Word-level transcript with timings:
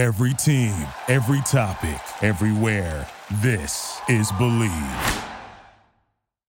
Every 0.00 0.32
team, 0.32 0.74
every 1.08 1.42
topic, 1.42 2.00
everywhere. 2.22 3.06
This 3.42 4.00
is 4.08 4.32
Bleav. 4.32 5.24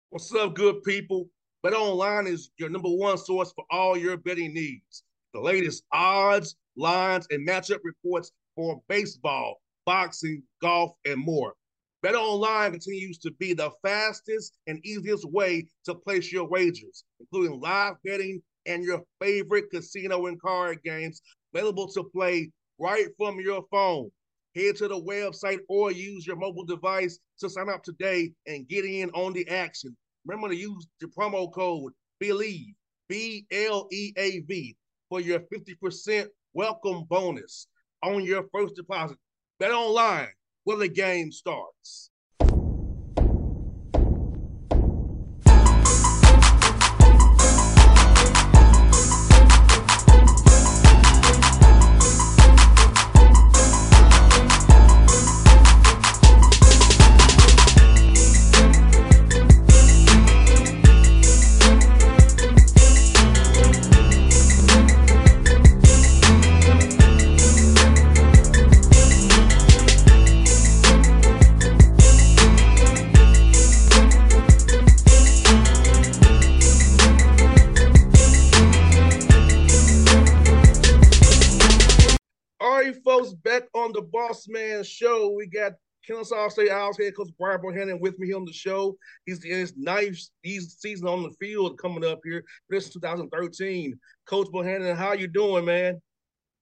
What's 0.09 0.33
up, 0.33 0.53
good 0.53 0.81
people? 0.83 1.27
Bet 1.61 1.73
Online 1.73 2.27
is 2.27 2.49
your 2.57 2.69
number 2.69 2.87
one 2.87 3.17
source 3.17 3.51
for 3.53 3.65
all 3.69 3.97
your 3.97 4.15
betting 4.15 4.53
needs. 4.53 5.03
The 5.33 5.41
latest 5.41 5.83
odds, 5.91 6.55
lines, 6.77 7.27
and 7.29 7.45
matchup 7.45 7.79
reports 7.83 8.31
for 8.55 8.81
baseball, 8.87 9.59
boxing, 9.85 10.43
golf, 10.61 10.91
and 11.03 11.17
more. 11.17 11.55
Bet 12.01 12.15
Online 12.15 12.71
continues 12.71 13.17
to 13.17 13.31
be 13.31 13.51
the 13.51 13.71
fastest 13.83 14.59
and 14.67 14.79
easiest 14.85 15.29
way 15.29 15.67
to 15.83 15.93
place 15.93 16.31
your 16.31 16.47
wagers, 16.47 17.03
including 17.19 17.59
live 17.59 17.95
betting 18.05 18.41
and 18.65 18.81
your 18.81 19.01
favorite 19.19 19.69
casino 19.71 20.27
and 20.27 20.41
card 20.41 20.81
games 20.85 21.21
available 21.53 21.89
to 21.89 22.05
play 22.05 22.49
right 22.81 23.07
from 23.17 23.39
your 23.39 23.63
phone. 23.71 24.09
Head 24.55 24.75
to 24.77 24.87
the 24.87 24.99
website 24.99 25.59
or 25.69 25.91
use 25.91 26.27
your 26.27 26.35
mobile 26.35 26.65
device 26.65 27.19
to 27.39 27.49
sign 27.49 27.69
up 27.69 27.83
today 27.83 28.33
and 28.47 28.67
get 28.67 28.83
in 28.83 29.09
on 29.11 29.33
the 29.33 29.47
action. 29.47 29.95
Remember 30.25 30.49
to 30.49 30.55
use 30.55 30.87
the 30.99 31.07
promo 31.07 31.51
code 31.53 31.93
BLEAV, 32.21 32.73
B 33.07 33.45
L 33.51 33.87
E 33.91 34.13
A 34.17 34.39
V, 34.41 34.75
for 35.09 35.21
your 35.21 35.39
50% 35.39 36.27
welcome 36.53 37.05
bonus 37.09 37.67
on 38.03 38.25
your 38.25 38.45
first 38.53 38.75
deposit. 38.75 39.17
Bet 39.59 39.71
online 39.71 40.29
when 40.65 40.79
the 40.79 40.87
game 40.87 41.31
starts. 41.31 42.10
Bossman 84.13 84.85
Show. 84.85 85.29
We 85.29 85.47
got 85.47 85.73
Kennesaw 86.05 86.49
State 86.49 86.71
Owls 86.71 86.97
head 86.97 87.15
coach 87.15 87.29
Brian 87.37 87.61
Bohannon 87.61 87.99
with 87.99 88.17
me 88.19 88.27
here 88.27 88.37
on 88.37 88.45
the 88.45 88.53
show. 88.53 88.97
He's 89.25 89.43
in 89.43 89.51
his 89.51 89.73
ninth 89.77 90.17
season 90.43 91.07
on 91.07 91.23
the 91.23 91.31
field 91.39 91.77
coming 91.77 92.03
up 92.03 92.19
here. 92.23 92.43
This 92.69 92.87
is 92.87 92.93
2013. 92.93 93.99
Coach 94.25 94.47
Bohannon, 94.47 94.95
how 94.95 95.13
you 95.13 95.27
doing, 95.27 95.65
man? 95.65 96.01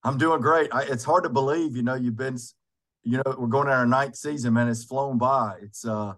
I'm 0.03 0.17
doing 0.17 0.41
great. 0.41 0.73
I, 0.73 0.83
it's 0.83 1.03
hard 1.03 1.23
to 1.23 1.29
believe, 1.29 1.75
you 1.75 1.83
know, 1.83 1.95
you've 1.95 2.17
been, 2.17 2.37
you 3.03 3.17
know, 3.17 3.35
we're 3.37 3.47
going 3.47 3.67
to 3.67 3.73
our 3.73 3.85
ninth 3.85 4.15
season, 4.15 4.53
man. 4.53 4.67
It's 4.67 4.83
flown 4.83 5.17
by. 5.17 5.55
It's 5.61 5.85
uh, 5.85 6.13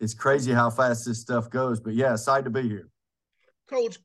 it's 0.00 0.14
crazy 0.14 0.52
how 0.52 0.70
fast 0.70 1.06
this 1.06 1.20
stuff 1.20 1.50
goes. 1.50 1.80
But 1.80 1.94
yeah, 1.94 2.12
excited 2.12 2.44
to 2.44 2.50
be 2.50 2.68
here. 2.68 2.88
Coach, 3.68 3.98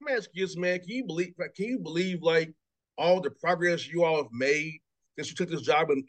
let 0.00 0.12
me 0.12 0.16
ask 0.18 0.30
you 0.32 0.46
this, 0.46 0.56
man. 0.56 0.78
Can 0.80 0.90
you 0.90 1.04
believe? 1.04 1.34
Can 1.56 1.66
you 1.66 1.78
believe 1.78 2.22
like 2.22 2.52
all 2.96 3.20
the 3.20 3.30
progress 3.30 3.88
you 3.88 4.04
all 4.04 4.16
have 4.16 4.32
made 4.32 4.80
since 5.16 5.30
you 5.30 5.36
took 5.36 5.50
this 5.50 5.62
job 5.62 5.90
in 5.90 6.04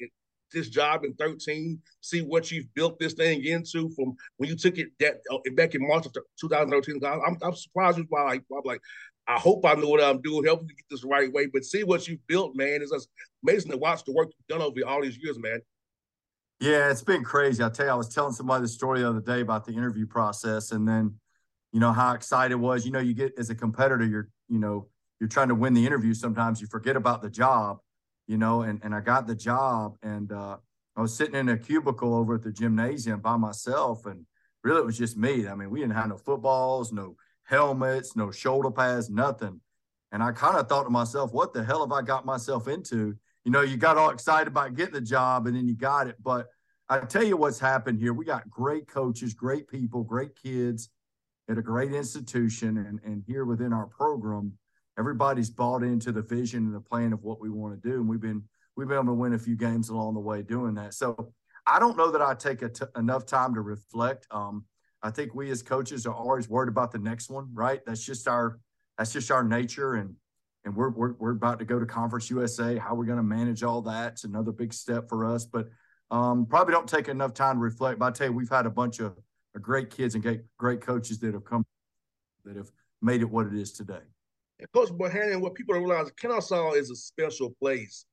this 0.52 0.70
job 0.70 1.04
in 1.04 1.14
13, 1.14 1.80
see 2.02 2.22
what 2.22 2.52
you've 2.52 2.74
built 2.74 3.00
this 3.00 3.14
thing 3.14 3.44
into 3.46 3.90
from 3.90 4.16
when 4.38 4.50
you 4.50 4.56
took 4.56 4.78
it 4.78 4.90
that 5.00 5.22
uh, 5.32 5.38
back 5.56 5.76
in 5.76 5.88
March 5.88 6.06
of 6.06 6.14
2013. 6.40 7.02
I'm, 7.06 7.38
I'm 7.42 7.56
surprised 7.56 7.98
with 7.98 8.08
why 8.10 8.24
like, 8.24 8.44
I'm 8.52 8.62
like, 8.66 8.82
I 9.28 9.40
hope 9.40 9.66
I 9.66 9.74
know 9.76 9.88
what 9.88 10.04
I'm 10.04 10.22
doing, 10.22 10.46
helping 10.46 10.68
you 10.68 10.76
get 10.76 10.86
this 10.90 11.04
right 11.04 11.32
way. 11.32 11.46
But 11.46 11.64
see 11.64 11.84
what 11.84 12.08
you've 12.08 12.26
built, 12.28 12.56
man. 12.56 12.82
It's 12.82 12.92
just 12.92 13.08
amazing 13.44 13.72
to 13.72 13.78
watch 13.78 14.04
the 14.04 14.12
work 14.12 14.30
you've 14.30 14.48
done 14.48 14.66
over 14.66 14.80
all 14.86 15.02
these 15.02 15.18
years, 15.18 15.40
man. 15.40 15.60
Yeah, 16.60 16.92
it's 16.92 17.04
been 17.04 17.24
crazy. 17.24 17.64
I 17.64 17.70
tell 17.70 17.88
you, 17.88 17.92
I 17.92 17.96
was 17.96 18.10
telling 18.10 18.34
somebody 18.34 18.64
the 18.64 18.68
story 18.68 19.00
the 19.00 19.10
other 19.10 19.22
day 19.22 19.42
about 19.42 19.66
the 19.66 19.74
interview 19.74 20.06
process, 20.06 20.72
and 20.72 20.88
then, 20.88 21.16
you 21.72 21.80
know, 21.80 21.92
how 21.92 22.14
excited 22.14 22.56
was. 22.56 22.86
You 22.86 22.92
know, 22.92 23.00
you 23.00 23.14
get 23.14 23.34
as 23.38 23.50
a 23.50 23.56
competitor, 23.56 24.06
you're, 24.06 24.30
you 24.48 24.60
know, 24.60 24.88
you're 25.20 25.30
trying 25.30 25.48
to 25.48 25.56
win 25.56 25.74
the 25.74 25.86
interview. 25.86 26.14
Sometimes 26.14 26.62
you 26.62 26.68
forget 26.68 26.96
about 26.96 27.22
the 27.22 27.30
job 27.30 27.80
you 28.32 28.38
know, 28.38 28.62
and, 28.62 28.80
and 28.82 28.96
I 28.96 29.02
got 29.02 29.28
the 29.28 29.36
job 29.36 29.98
and 30.04 30.32
uh, 30.32 30.56
I 30.96 31.02
was 31.02 31.14
sitting 31.14 31.36
in 31.36 31.50
a 31.50 31.58
cubicle 31.58 32.16
over 32.16 32.36
at 32.36 32.44
the 32.44 32.52
gymnasium 32.54 33.20
by 33.20 33.36
myself. 33.36 34.06
And 34.06 34.26
really, 34.64 34.80
it 34.80 34.86
was 34.86 34.98
just 34.98 35.18
me. 35.18 35.50
I 35.50 35.54
mean, 35.54 35.70
we 35.70 35.82
didn't 35.82 35.96
have 35.96 36.08
no 36.08 36.18
footballs, 36.18 36.94
no 36.94 37.18
helmets, 37.44 38.16
no 38.16 38.32
shoulder 38.32 38.72
pads, 38.72 39.10
nothing. 39.10 39.60
And 40.14 40.24
I 40.24 40.32
kind 40.32 40.56
of 40.56 40.70
thought 40.70 40.84
to 40.84 40.90
myself, 40.90 41.34
what 41.34 41.54
the 41.54 41.62
hell 41.62 41.82
have 41.82 41.92
I 41.92 42.02
got 42.04 42.26
myself 42.26 42.70
into? 42.70 43.18
You 43.44 43.52
know, 43.52 43.64
you 43.64 43.76
got 43.76 43.98
all 43.98 44.12
excited 44.12 44.48
about 44.48 44.76
getting 44.76 44.94
the 44.94 45.02
job 45.02 45.46
and 45.46 45.54
then 45.54 45.68
you 45.68 45.76
got 45.76 46.08
it. 46.08 46.16
But 46.24 46.48
I 46.88 47.00
tell 47.00 47.24
you 47.24 47.36
what's 47.36 47.60
happened 47.60 48.00
here. 48.00 48.14
We 48.14 48.24
got 48.24 48.50
great 48.50 48.88
coaches, 48.88 49.34
great 49.34 49.68
people, 49.68 50.06
great 50.06 50.38
kids 50.42 50.88
at 51.50 51.58
a 51.58 51.62
great 51.62 51.92
institution. 51.92 52.78
And, 52.78 53.02
and 53.04 53.24
here 53.28 53.44
within 53.44 53.74
our 53.74 53.88
program, 53.88 54.54
everybody's 54.98 55.50
bought 55.50 55.84
into 55.84 56.12
the 56.12 56.22
vision 56.22 56.66
and 56.66 56.76
the 56.76 56.82
plan 56.82 57.14
of 57.14 57.24
what 57.24 57.40
we 57.42 57.50
want 57.50 57.82
to 57.82 57.90
do, 57.90 57.96
and 57.96 58.10
we've 58.10 58.22
been 58.22 58.44
we've 58.76 58.88
been 58.88 58.98
able 58.98 59.08
to 59.08 59.14
win 59.14 59.34
a 59.34 59.40
few 59.40 59.56
games 59.56 59.90
along 59.90 60.14
the 60.14 60.20
way 60.20 60.42
doing 60.42 60.76
that. 60.76 60.94
So 60.94 61.34
I 61.68 61.80
don't 61.80 61.98
know 61.98 62.12
that 62.12 62.22
I 62.22 62.34
take 62.34 62.64
enough 62.98 63.26
time 63.26 63.54
to 63.56 63.62
reflect. 63.62 64.28
Um, 64.32 64.66
I 65.04 65.12
think 65.12 65.34
we 65.34 65.50
as 65.52 65.64
coaches 65.64 66.06
are 66.06 66.14
always 66.14 66.48
worried 66.50 66.70
about 66.70 66.92
the 66.92 67.00
next 67.00 67.30
one, 67.30 67.50
right? 67.54 67.82
That's 67.86 68.04
just 68.04 68.28
our 68.28 68.60
that's 68.98 69.14
just 69.14 69.32
our 69.32 69.44
nature, 69.44 69.96
and 69.96 70.16
and 70.64 70.76
we're 70.76 70.90
we're, 70.90 71.14
we're 71.14 71.32
about 71.32 71.60
to 71.60 71.66
go 71.66 71.80
to 71.80 71.86
Conference 71.86 72.30
USA. 72.30 72.78
How 72.78 72.96
we're 72.96 73.06
going 73.06 73.18
to 73.18 73.24
manage 73.24 73.64
all 73.64 73.82
that? 73.84 74.14
It's 74.14 74.24
another 74.24 74.52
big 74.52 74.74
step 74.74 75.10
for 75.10 75.26
us, 75.26 75.46
but 75.46 75.70
um, 76.12 76.46
probably 76.46 76.74
don't 76.74 76.90
take 76.90 77.08
enough 77.08 77.34
time 77.34 77.56
to 77.56 77.62
reflect. 77.62 78.00
But 78.00 78.06
I 78.08 78.12
tell 78.12 78.28
you, 78.28 78.34
we've 78.34 78.50
had 78.50 78.66
a 78.66 78.72
bunch 78.72 79.00
of, 79.00 79.18
of 79.56 79.62
great 79.62 79.90
kids 79.90 80.14
and 80.16 80.24
great 80.24 80.42
great 80.58 80.82
coaches 80.82 81.20
that 81.20 81.34
have 81.34 81.46
come 81.46 81.66
that 82.46 82.56
have 82.56 82.72
made 83.02 83.22
it 83.22 83.30
what 83.30 83.48
it 83.48 83.54
is 83.54 83.72
today. 83.72 84.02
Coach 84.74 84.90
Bohannon, 84.90 85.42
what 85.42 85.56
people 85.56 85.74
don't 85.74 85.84
realize, 85.84 86.12
Kennesaw 86.12 86.74
is 86.74 86.90
a 86.92 86.96
special 86.96 87.52
place. 87.60 88.06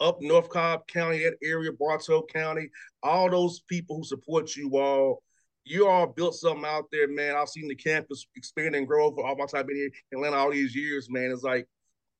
Up 0.00 0.18
North 0.20 0.48
Cobb 0.48 0.86
County, 0.86 1.24
that 1.24 1.36
area, 1.42 1.72
Bartow 1.72 2.22
County, 2.22 2.70
all 3.02 3.28
those 3.28 3.60
people 3.68 3.96
who 3.96 4.04
support 4.04 4.54
you 4.54 4.78
all, 4.78 5.22
you 5.64 5.88
all 5.88 6.06
built 6.06 6.36
something 6.36 6.64
out 6.64 6.84
there, 6.92 7.08
man. 7.08 7.34
I've 7.34 7.48
seen 7.48 7.68
the 7.68 7.74
campus 7.74 8.26
expand 8.36 8.76
and 8.76 8.86
grow 8.86 9.12
for 9.12 9.26
all 9.26 9.36
my 9.36 9.46
time 9.46 9.66
being 9.66 9.80
here 9.80 9.90
in 10.12 10.18
Atlanta 10.18 10.36
all 10.36 10.52
these 10.52 10.74
years, 10.74 11.10
man. 11.10 11.32
It's 11.32 11.42
like 11.42 11.66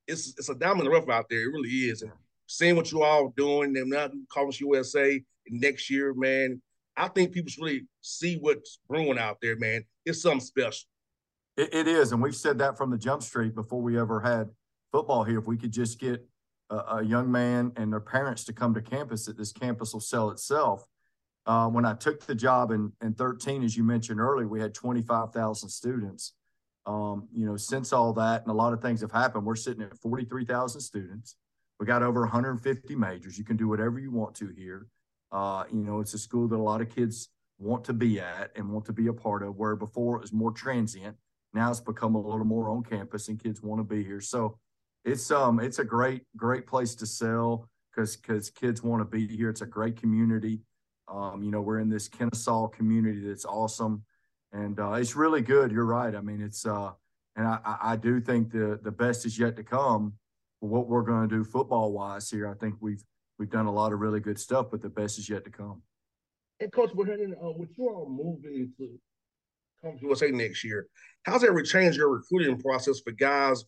it's 0.09 0.35
it's 0.39 0.49
a 0.49 0.55
diamond 0.55 0.81
in 0.81 0.85
the 0.87 0.91
rough 0.91 1.09
out 1.09 1.29
there. 1.31 1.43
It 1.43 1.53
really 1.53 1.71
is. 1.71 2.03
And 2.03 2.11
seeing 2.47 2.75
what 2.75 2.91
you 2.91 3.03
all 3.03 3.33
doing, 3.37 3.77
and 3.77 3.91
now 3.91 4.09
Conference 4.29 4.61
USA 4.61 5.23
next 5.49 5.89
year, 5.89 6.15
man. 6.15 6.61
I 6.97 7.07
think 7.07 7.31
people 7.31 7.49
should 7.49 7.63
really 7.63 7.87
see 8.01 8.39
what's 8.41 8.81
brewing 8.89 9.19
out 9.19 9.39
there, 9.41 9.57
man. 9.57 9.85
It's 10.05 10.23
something 10.23 10.41
special. 10.41 10.89
It, 11.59 11.75
it 11.75 11.89
is, 11.89 12.13
and 12.13 12.23
we've 12.23 12.37
said 12.37 12.59
that 12.59 12.79
from 12.79 12.91
the 12.91 12.97
jump 12.97 13.21
street 13.21 13.57
before 13.57 13.83
we 13.83 13.99
ever 13.99 14.21
had 14.21 14.49
football 14.93 15.25
here. 15.25 15.41
If 15.41 15.49
we 15.49 15.57
could 15.57 15.73
just 15.73 15.99
get 15.99 16.25
a, 16.71 16.77
a 16.77 17.03
young 17.03 17.31
man 17.31 17.73
and 17.75 17.93
their 17.93 18.01
parents 18.01 18.45
to 18.45 18.53
come 18.53 18.73
to 18.75 18.81
campus, 18.81 19.27
that 19.27 19.37
this 19.37 19.51
campus 19.51 19.93
will 19.93 20.01
sell 20.01 20.31
itself. 20.31 20.87
Uh, 21.47 21.67
when 21.67 21.85
I 21.85 21.95
took 21.95 22.25
the 22.25 22.35
job 22.35 22.71
in, 22.71 22.93
in 23.03 23.13
13, 23.13 23.65
as 23.65 23.77
you 23.77 23.83
mentioned 23.83 24.21
earlier, 24.21 24.47
we 24.47 24.61
had 24.61 24.73
25,000 24.73 25.69
students. 25.69 26.35
Um, 26.87 27.27
you 27.33 27.45
know, 27.45 27.57
since 27.57 27.93
all 27.93 28.13
that 28.13 28.43
and 28.43 28.51
a 28.53 28.55
lot 28.55 28.73
of 28.73 28.81
things 28.81 29.01
have 29.01 29.11
happened, 29.11 29.45
we're 29.45 29.57
sitting 29.57 29.83
at 29.83 29.99
43,000 29.99 30.81
students. 30.81 31.35
We 31.81 31.87
got 31.87 32.05
over 32.05 32.21
150 32.21 32.95
majors. 32.95 33.37
You 33.37 33.45
can 33.45 33.57
do 33.57 33.67
whatever 33.67 33.99
you 33.99 34.13
want 34.13 34.37
to 34.37 34.49
here. 34.49 34.87
Uh, 35.33 35.65
you 35.73 35.83
know, 35.83 35.99
it's 35.99 36.15
a 36.15 36.19
school 36.19 36.47
that 36.47 36.57
a 36.57 36.63
lot 36.63 36.81
of 36.81 36.95
kids 36.95 37.31
want 37.59 37.85
to 37.87 37.93
be 37.93 38.21
at 38.21 38.53
and 38.55 38.71
want 38.71 38.85
to 38.85 38.93
be 38.93 39.09
a 39.09 39.13
part 39.13 39.43
of, 39.43 39.57
where 39.57 39.75
before 39.75 40.17
it 40.17 40.21
was 40.21 40.33
more 40.33 40.53
transient. 40.53 41.17
Now 41.55 41.71
it's 41.71 41.81
become 41.81 42.15
a 42.15 42.21
little 42.21 42.45
more 42.45 42.71
on 42.71 42.83
campus, 42.83 43.29
and 43.29 43.43
kids 43.43 43.63
want 43.63 43.81
to 43.81 43.85
be 43.85 44.05
here. 44.05 44.21
So 44.21 44.59
it's 45.05 45.31
um 45.31 45.61
it's 45.61 45.79
a 45.79 45.85
great 45.85 46.23
great 46.37 46.67
place 46.67 46.95
to 46.97 47.07
sell 47.07 47.69
because 47.91 48.17
because 48.17 48.51
kids 48.51 48.83
want 48.83 49.01
to 49.01 49.05
be 49.05 49.27
here. 49.27 49.51
It's 49.51 49.63
a 49.63 49.67
great 49.67 49.97
community. 49.97 50.61
Um, 51.09 51.43
you 51.43 51.51
know, 51.51 51.63
we're 51.63 51.79
in 51.79 51.89
this 51.89 52.09
Kennesaw 52.09 52.69
community 52.69 53.27
that's 53.27 53.47
awesome, 53.47 54.05
and 54.53 54.79
uh, 54.79 54.93
it's 54.93 55.17
really 55.17 55.41
good. 55.41 55.73
You're 55.73 55.87
right. 55.87 56.15
I 56.15 56.21
mean, 56.21 56.43
it's 56.43 56.67
uh, 56.67 56.93
and 57.37 57.47
I 57.47 57.77
I 57.83 57.97
do 57.97 58.21
think 58.21 58.51
the 58.51 58.79
the 58.83 58.93
best 58.93 59.25
is 59.25 59.39
yet 59.39 59.57
to 59.57 59.63
come. 59.63 60.15
What 60.61 60.89
we're 60.89 61.03
going 61.03 61.29
to 61.29 61.37
do 61.37 61.45
football 61.45 61.93
wise 61.93 62.29
here, 62.29 62.49
I 62.49 62.55
think 62.55 62.75
we've 62.81 63.03
we've 63.39 63.51
done 63.51 63.67
a 63.67 63.73
lot 63.73 63.93
of 63.93 64.01
really 64.01 64.21
good 64.21 64.39
stuff, 64.39 64.67
but 64.71 64.83
the 64.83 64.89
best 64.89 65.19
is 65.19 65.29
yet 65.29 65.45
to 65.45 65.51
come. 65.51 65.83
And 66.61 66.73
Coach, 66.73 66.91
we're 66.93 67.07
heading 67.07 67.35
uh, 67.43 67.53
with 67.53 67.71
you 67.79 67.89
all 67.89 68.09
moving 68.11 68.73
to 68.79 68.99
Conference 69.83 70.03
USA 70.03 70.31
next 70.31 70.65
year, 70.65 70.87
how's 71.25 71.43
that 71.43 71.65
change 71.65 71.97
your 71.97 72.11
recruiting 72.11 72.61
process 72.61 73.01
for 73.01 73.13
guys 73.13 73.65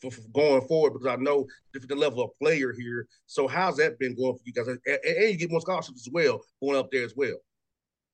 for, 0.00 0.10
for, 0.10 0.20
going 0.32 0.66
forward 0.66 0.92
because 0.92 1.06
I 1.06 1.16
know 1.16 1.46
different 1.72 1.98
level 2.00 2.22
of 2.22 2.30
player 2.40 2.72
here. 2.72 3.06
So 3.26 3.48
how's 3.48 3.76
that 3.76 3.98
been 3.98 4.14
going 4.14 4.34
for 4.34 4.42
you 4.44 4.52
guys? 4.52 4.68
And, 4.68 4.78
and 4.86 5.30
you 5.30 5.36
get 5.36 5.50
more 5.50 5.60
scholarships 5.60 6.06
as 6.06 6.12
well 6.12 6.40
going 6.62 6.78
up 6.78 6.90
there 6.90 7.04
as 7.04 7.14
well. 7.16 7.36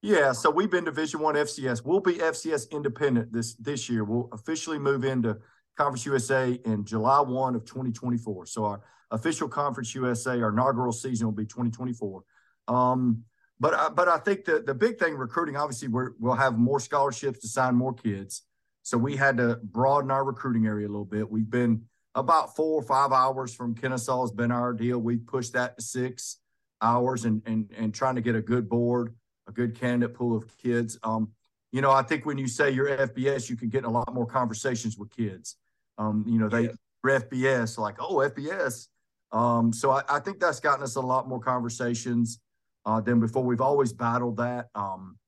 Yeah, 0.02 0.32
so 0.32 0.50
we've 0.50 0.70
been 0.70 0.84
Division 0.84 1.20
One 1.20 1.36
FCS. 1.36 1.84
We'll 1.84 2.00
be 2.00 2.14
FCS 2.14 2.70
independent 2.72 3.32
this 3.32 3.54
this 3.54 3.88
year. 3.88 4.02
We'll 4.02 4.28
officially 4.32 4.78
move 4.78 5.04
into 5.04 5.38
Conference 5.76 6.04
USA 6.06 6.58
in 6.64 6.84
July 6.84 7.20
one 7.20 7.54
of 7.54 7.64
2024. 7.64 8.46
So 8.46 8.64
our 8.64 8.80
official 9.12 9.48
Conference 9.48 9.94
USA, 9.94 10.40
our 10.40 10.50
inaugural 10.50 10.92
season 10.92 11.28
will 11.28 11.34
be 11.34 11.44
2024. 11.44 12.22
Um, 12.66 13.22
but 13.62 13.75
I, 13.75 13.88
but 13.91 14.09
I 14.09 14.19
think 14.19 14.44
the 14.44 14.59
the 14.59 14.75
big 14.75 14.99
thing 14.99 15.14
recruiting, 15.14 15.56
obviously, 15.56 15.87
we 15.87 16.06
will 16.19 16.35
have 16.35 16.59
more 16.59 16.81
scholarships 16.81 17.38
to 17.41 17.49
sign 17.49 17.76
more 17.76 17.94
kids. 17.94 18.43
So 18.82 18.99
we 18.99 19.14
had 19.14 19.37
to 19.37 19.61
broaden 19.62 20.11
our 20.11 20.25
recruiting 20.25 20.67
area 20.67 20.88
a 20.88 20.91
little 20.91 21.05
bit. 21.05 21.31
We've 21.31 21.49
been 21.49 21.82
about 22.17 22.56
four 22.56 22.81
or 22.81 22.82
five 22.82 23.12
hours 23.12 23.55
from 23.55 23.76
Kennesaw 23.76 24.23
has 24.23 24.32
been 24.32 24.50
our 24.50 24.73
deal. 24.73 24.99
We 24.99 25.17
pushed 25.19 25.53
that 25.53 25.76
to 25.76 25.82
six 25.82 26.38
hours 26.81 27.25
and 27.25 27.41
and 27.47 27.70
and 27.79 27.94
trying 27.94 28.17
to 28.17 28.20
get 28.20 28.35
a 28.35 28.43
good 28.43 28.69
board, 28.69 29.14
a 29.47 29.53
good 29.53 29.79
candidate 29.79 30.17
pool 30.17 30.37
of 30.37 30.59
kids. 30.59 30.99
Um, 31.05 31.31
you 31.70 31.82
know, 31.82 31.93
I 31.93 32.03
think 32.03 32.26
when 32.26 32.38
you 32.38 32.49
say 32.49 32.73
you're 32.73 32.88
FBS, 32.88 33.49
you 33.49 33.55
can 33.55 33.69
get 33.69 33.85
a 33.85 33.88
lot 33.88 34.12
more 34.12 34.26
conversations 34.26 34.99
with 34.99 35.11
kids. 35.11 35.55
Um, 35.99 36.25
you 36.26 36.41
know, 36.41 36.49
they 36.49 36.62
yeah. 36.62 36.70
FBS 37.06 37.79
like, 37.79 37.99
oh, 38.00 38.17
FBS. 38.17 38.88
Um, 39.31 39.73
so 39.73 39.93
I, 39.93 40.03
I, 40.09 40.19
think 40.19 40.41
that's 40.41 40.61
gotten 40.61 40.82
us 40.82 40.97
a 40.97 41.00
lot 41.00 41.26
more 41.26 41.41
conversations 41.41 42.41
uh, 42.87 43.00
than 43.00 43.20
before. 43.20 43.44
We've 43.44 43.61
always 43.61 43.93
battled 43.93 44.37
that. 44.38 44.69
Um, 44.75 45.19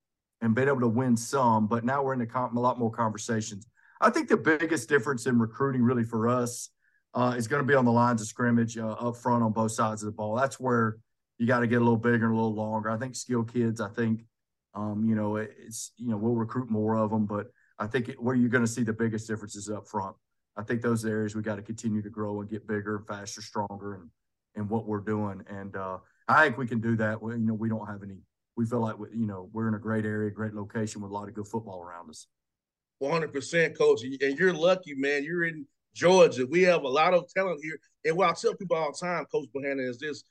and 0.45 0.55
been 0.55 0.69
able 0.69 0.81
to 0.81 0.89
win 0.89 1.17
some, 1.17 1.67
but 1.67 1.85
now 1.85 2.03
we're 2.03 2.12
in 2.12 2.21
a, 2.21 2.27
a 2.39 2.61
lot 2.61 2.79
more 2.79 2.91
conversations. 2.91 3.67
I 4.01 4.11
think 4.11 4.29
the 4.29 4.37
biggest 4.37 4.91
difference 4.91 5.25
in 5.27 5.39
recruiting, 5.39 5.83
really 5.83 6.05
for 6.05 6.29
us, 6.29 6.69
uh, 7.15 7.35
is 7.37 7.49
going 7.49 7.62
to 7.62 7.67
be 7.67 7.75
on 7.75 7.87
the 7.87 7.93
lines 7.93 8.21
of 8.21 8.27
scrimmage 8.27 8.77
uh, 8.77 8.91
up 8.91 9.17
front 9.17 9.43
on 9.43 9.53
both 9.53 9.73
sides 9.73 10.03
of 10.03 10.06
the 10.06 10.12
ball. 10.12 10.35
That's 10.35 10.61
where 10.61 10.99
you 11.39 11.47
got 11.47 11.61
to 11.61 11.67
get 11.67 11.77
a 11.77 11.85
little 11.85 11.97
bigger 11.97 12.27
and 12.27 12.35
a 12.35 12.37
little 12.37 12.55
longer. 12.55 12.91
I 12.91 12.99
think 12.99 13.17
skill 13.17 13.43
kids. 13.43 13.81
I 13.81 13.89
think, 13.89 14.25
um, 14.75 15.05
you 15.09 15.15
know, 15.15 15.37
it's 15.37 15.93
you 15.97 16.11
know 16.11 16.17
we'll 16.17 16.35
recruit 16.35 16.71
more 16.71 16.97
of 16.97 17.11
them, 17.11 17.25
but 17.25 17.47
I 17.79 17.87
think 17.87 18.11
it, 18.11 18.23
where 18.23 18.35
you're 18.35 18.50
going 18.50 18.65
to 18.65 18.71
see 18.71 18.83
the 18.83 18.93
biggest 18.93 19.27
differences 19.27 19.71
up 19.71 19.89
front. 19.89 20.15
I 20.57 20.62
think 20.62 20.83
those 20.83 21.05
areas 21.05 21.35
we 21.35 21.43
got 21.43 21.57
to 21.57 21.62
continue 21.62 22.03
to 22.03 22.11
grow 22.11 22.41
and 22.41 22.50
get 22.50 22.67
bigger, 22.67 22.97
and 22.97 23.07
faster, 23.07 23.41
stronger, 23.41 23.95
and 23.95 24.11
and 24.57 24.69
what 24.69 24.87
we're 24.87 25.00
doing. 25.00 25.43
And 25.49 25.75
uh, 25.75 25.99
I 26.29 26.44
think 26.44 26.59
we 26.59 26.67
can 26.67 26.81
do 26.81 26.97
that. 26.97 27.21
We, 27.21 27.35
you 27.35 27.38
know, 27.41 27.55
we 27.55 27.69
don't 27.69 27.87
have 27.87 28.03
any 28.03 28.17
we 28.56 28.67
feel 28.67 28.81
like 28.81 28.97
you 29.12 29.26
know 29.26 29.49
we're 29.53 29.69
in 29.69 29.75
a 29.75 29.79
great 29.79 30.05
area, 30.05 30.31
great 30.31 30.55
location 30.55 31.03
with 31.03 31.11
a 31.11 31.15
lot 31.15 31.29
of 31.29 31.35
good 31.35 31.49
football 31.49 31.82
around 31.82 32.11
us. 32.11 32.26
One 32.99 33.12
hundred 33.12 33.32
percent, 33.32 33.76
coach, 33.76 34.03
and 34.05 34.38
you're 34.38 34.53
lucky, 34.53 34.94
man. 34.94 35.25
You're 35.25 35.44
in 35.44 35.67
Georgia. 35.94 36.47
We 36.47 36.62
have 36.62 36.82
a 36.82 36.88
lot 36.88 37.15
of 37.15 37.29
talent 37.35 37.61
here, 37.62 37.79
and 38.05 38.17
what 38.17 38.31
I 38.31 38.35
tell 38.35 38.55
people 38.55 38.76
all 38.76 38.93
the 38.93 39.06
time, 39.06 39.25
Coach 39.26 39.49
Bohannon, 39.55 39.88
is 39.88 39.99
this: 39.99 40.23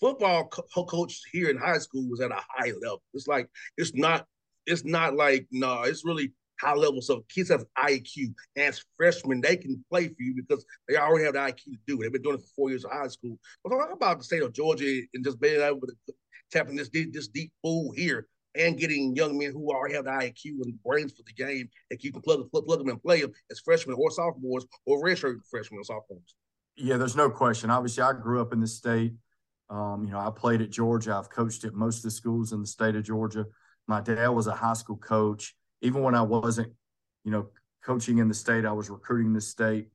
football 0.00 0.48
co- 0.48 0.84
coach 0.84 1.20
here 1.32 1.48
in 1.50 1.56
high 1.56 1.78
school 1.78 2.08
was 2.10 2.20
at 2.20 2.32
a 2.32 2.40
high 2.48 2.72
level. 2.82 3.02
It's 3.14 3.28
like 3.28 3.48
it's 3.76 3.94
not, 3.94 4.26
it's 4.66 4.84
not 4.84 5.14
like 5.14 5.46
no, 5.52 5.82
it's 5.82 6.04
really 6.04 6.32
high 6.60 6.74
level. 6.74 7.00
So 7.00 7.24
kids 7.32 7.50
have 7.50 7.64
IQ. 7.78 8.34
As 8.56 8.84
freshmen, 8.96 9.40
they 9.40 9.56
can 9.56 9.84
play 9.90 10.08
for 10.08 10.14
you 10.18 10.34
because 10.34 10.64
they 10.88 10.96
already 10.96 11.24
have 11.24 11.34
the 11.34 11.40
IQ 11.40 11.64
to 11.64 11.78
do 11.86 12.00
it. 12.00 12.04
They've 12.04 12.12
been 12.12 12.22
doing 12.22 12.36
it 12.36 12.42
for 12.42 12.54
four 12.56 12.70
years 12.70 12.84
of 12.84 12.92
high 12.92 13.08
school. 13.08 13.38
But 13.62 13.70
talk 13.70 13.92
about 13.92 14.18
the 14.18 14.24
state 14.24 14.42
of 14.42 14.52
Georgia 14.52 15.02
and 15.14 15.24
just 15.24 15.40
being 15.40 15.60
able 15.60 15.86
to 15.86 15.94
tapping 16.52 16.76
this 16.76 16.88
deep, 16.88 17.12
this 17.12 17.28
deep 17.28 17.52
pool 17.62 17.92
here 17.92 18.26
and 18.56 18.78
getting 18.78 19.16
young 19.16 19.36
men 19.36 19.52
who 19.52 19.70
already 19.70 19.94
have 19.94 20.04
the 20.04 20.10
IQ 20.10 20.62
and 20.64 20.80
brains 20.82 21.12
for 21.12 21.22
the 21.26 21.32
game 21.32 21.68
that 21.90 22.04
you 22.04 22.12
can 22.12 22.22
plug, 22.22 22.48
plug, 22.50 22.66
plug 22.66 22.78
them 22.78 22.88
and 22.88 23.02
play 23.02 23.20
them 23.20 23.32
as 23.50 23.60
freshmen 23.60 23.96
or 23.98 24.10
sophomores 24.10 24.66
or 24.86 25.02
redshirt 25.02 25.38
freshmen 25.50 25.80
or 25.80 25.84
sophomores. 25.84 26.36
Yeah, 26.76 26.96
there's 26.96 27.16
no 27.16 27.30
question. 27.30 27.70
Obviously, 27.70 28.02
I 28.02 28.12
grew 28.12 28.40
up 28.40 28.52
in 28.52 28.60
the 28.60 28.66
state. 28.66 29.12
Um, 29.70 30.04
you 30.04 30.12
know, 30.12 30.18
I 30.18 30.30
played 30.30 30.60
at 30.60 30.70
Georgia. 30.70 31.14
I've 31.16 31.30
coached 31.30 31.64
at 31.64 31.74
most 31.74 31.98
of 31.98 32.02
the 32.02 32.10
schools 32.10 32.52
in 32.52 32.60
the 32.60 32.66
state 32.66 32.94
of 32.96 33.04
Georgia. 33.04 33.46
My 33.86 34.00
dad 34.00 34.28
was 34.28 34.46
a 34.46 34.54
high 34.54 34.74
school 34.74 34.96
coach. 34.96 35.54
Even 35.84 36.02
when 36.02 36.14
I 36.14 36.22
wasn't, 36.22 36.72
you 37.24 37.30
know, 37.30 37.48
coaching 37.84 38.18
in 38.18 38.28
the 38.28 38.34
state, 38.34 38.64
I 38.64 38.72
was 38.72 38.88
recruiting 38.88 39.34
the 39.34 39.40
state. 39.40 39.88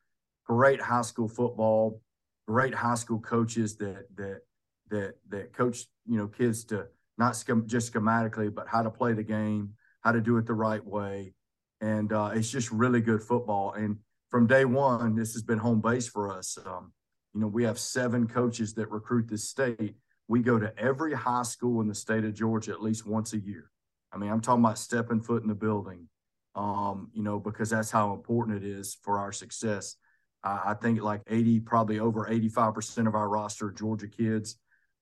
Great 0.46 0.80
high 0.80 1.02
school 1.02 1.28
football, 1.28 2.02
great 2.48 2.74
high 2.74 2.96
school 2.96 3.20
coaches 3.20 3.76
that 3.78 4.06
that 4.16 4.42
that 4.90 5.16
that 5.30 5.54
coach 5.54 5.86
you 6.08 6.18
know 6.18 6.28
kids 6.28 6.64
to 6.66 6.88
not 7.18 7.34
schem- 7.34 7.66
just 7.66 7.92
schematically, 7.92 8.54
but 8.54 8.68
how 8.68 8.82
to 8.82 8.90
play 8.90 9.14
the 9.14 9.24
game, 9.24 9.74
how 10.02 10.12
to 10.12 10.22
do 10.22 10.38
it 10.38 10.46
the 10.46 10.54
right 10.54 10.84
way, 10.86 11.34
and 11.82 12.14
uh, 12.14 12.32
it's 12.34 12.50
just 12.50 12.72
really 12.72 13.02
good 13.02 13.22
football. 13.22 13.74
And 13.74 13.98
from 14.30 14.48
day 14.48 14.66
one, 14.66 15.16
this 15.16 15.34
has 15.34 15.42
been 15.42 15.60
home 15.60 15.82
base 15.82 16.08
for 16.08 16.32
us. 16.32 16.58
Um, 16.66 16.94
you 17.34 17.42
know, 17.42 17.48
we 17.48 17.64
have 17.64 17.80
seven 17.80 18.28
coaches 18.28 18.74
that 18.76 18.90
recruit 18.90 19.28
this 19.28 19.48
state. 19.48 19.96
We 20.28 20.42
go 20.42 20.60
to 20.60 20.72
every 20.78 21.14
high 21.14 21.44
school 21.44 21.82
in 21.82 21.88
the 21.88 21.96
state 21.96 22.24
of 22.24 22.34
Georgia 22.34 22.72
at 22.72 22.82
least 22.82 23.08
once 23.08 23.34
a 23.34 23.40
year. 23.40 23.72
I 24.12 24.18
mean, 24.18 24.30
I'm 24.30 24.42
talking 24.42 24.64
about 24.64 24.80
stepping 24.80 25.22
foot 25.22 25.44
in 25.44 25.50
the 25.50 25.56
building, 25.56 26.08
um, 26.56 27.10
you 27.14 27.24
know, 27.24 27.40
because 27.40 27.70
that's 27.70 27.92
how 27.92 28.14
important 28.14 28.64
it 28.64 28.68
is 28.68 28.98
for 29.04 29.20
our 29.20 29.32
success. 29.32 29.96
I 30.44 30.74
think 30.74 31.02
like 31.02 31.22
80, 31.28 31.60
probably 31.62 32.00
over 32.00 32.26
85% 32.26 33.08
of 33.08 33.16
our 33.16 33.28
roster 33.28 33.72
Georgia 33.72 34.08
kids. 34.08 34.56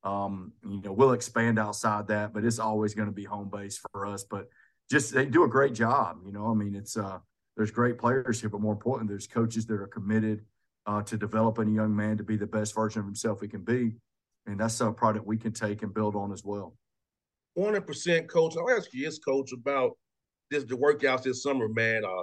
Um, 0.04 0.54
you 0.64 0.82
know, 0.82 0.94
we'll 0.94 1.12
expand 1.12 1.60
outside 1.60 2.08
that, 2.08 2.34
but 2.34 2.44
it's 2.44 2.60
always 2.60 2.96
going 2.96 3.08
to 3.08 3.14
be 3.14 3.24
home 3.24 3.50
base 3.50 3.80
for 3.92 4.08
us. 4.08 4.24
But 4.24 4.48
just 4.90 5.14
they 5.14 5.26
do 5.26 5.44
a 5.44 5.50
great 5.50 5.74
job. 5.74 6.18
You 6.26 6.32
know, 6.32 6.50
I 6.50 6.54
mean, 6.54 6.76
it's 6.76 6.98
uh, 6.98 7.20
there's 7.56 7.72
great 7.72 7.98
players 7.98 8.40
here, 8.40 8.50
but 8.50 8.62
more 8.62 8.74
importantly, 8.74 9.14
there's 9.14 9.28
coaches 9.28 9.66
that 9.68 9.80
are 9.80 9.88
committed 9.88 10.44
uh, 10.86 11.02
to 11.04 11.18
developing 11.18 11.68
a 11.70 11.74
young 11.74 11.96
man 11.96 12.18
to 12.18 12.24
be 12.24 12.38
the 12.38 12.48
best 12.48 12.74
version 12.74 13.02
of 13.02 13.06
himself 13.06 13.42
he 13.42 13.48
can 13.48 13.64
be, 13.64 13.94
and 14.46 14.60
that's 14.60 14.80
a 14.82 14.92
product 14.92 15.26
we 15.26 15.38
can 15.38 15.52
take 15.52 15.84
and 15.84 15.94
build 15.94 16.16
on 16.16 16.32
as 16.32 16.44
well. 16.44 16.76
One 17.58 17.74
hundred 17.74 17.88
percent, 17.88 18.30
coach. 18.30 18.54
I'll 18.56 18.70
ask 18.70 18.94
you 18.94 19.04
this, 19.04 19.18
coach, 19.18 19.52
about 19.52 19.98
this 20.52 20.64
the 20.64 20.78
workouts 20.78 21.24
this 21.24 21.42
summer, 21.42 21.68
man. 21.68 22.06
Uh, 22.06 22.22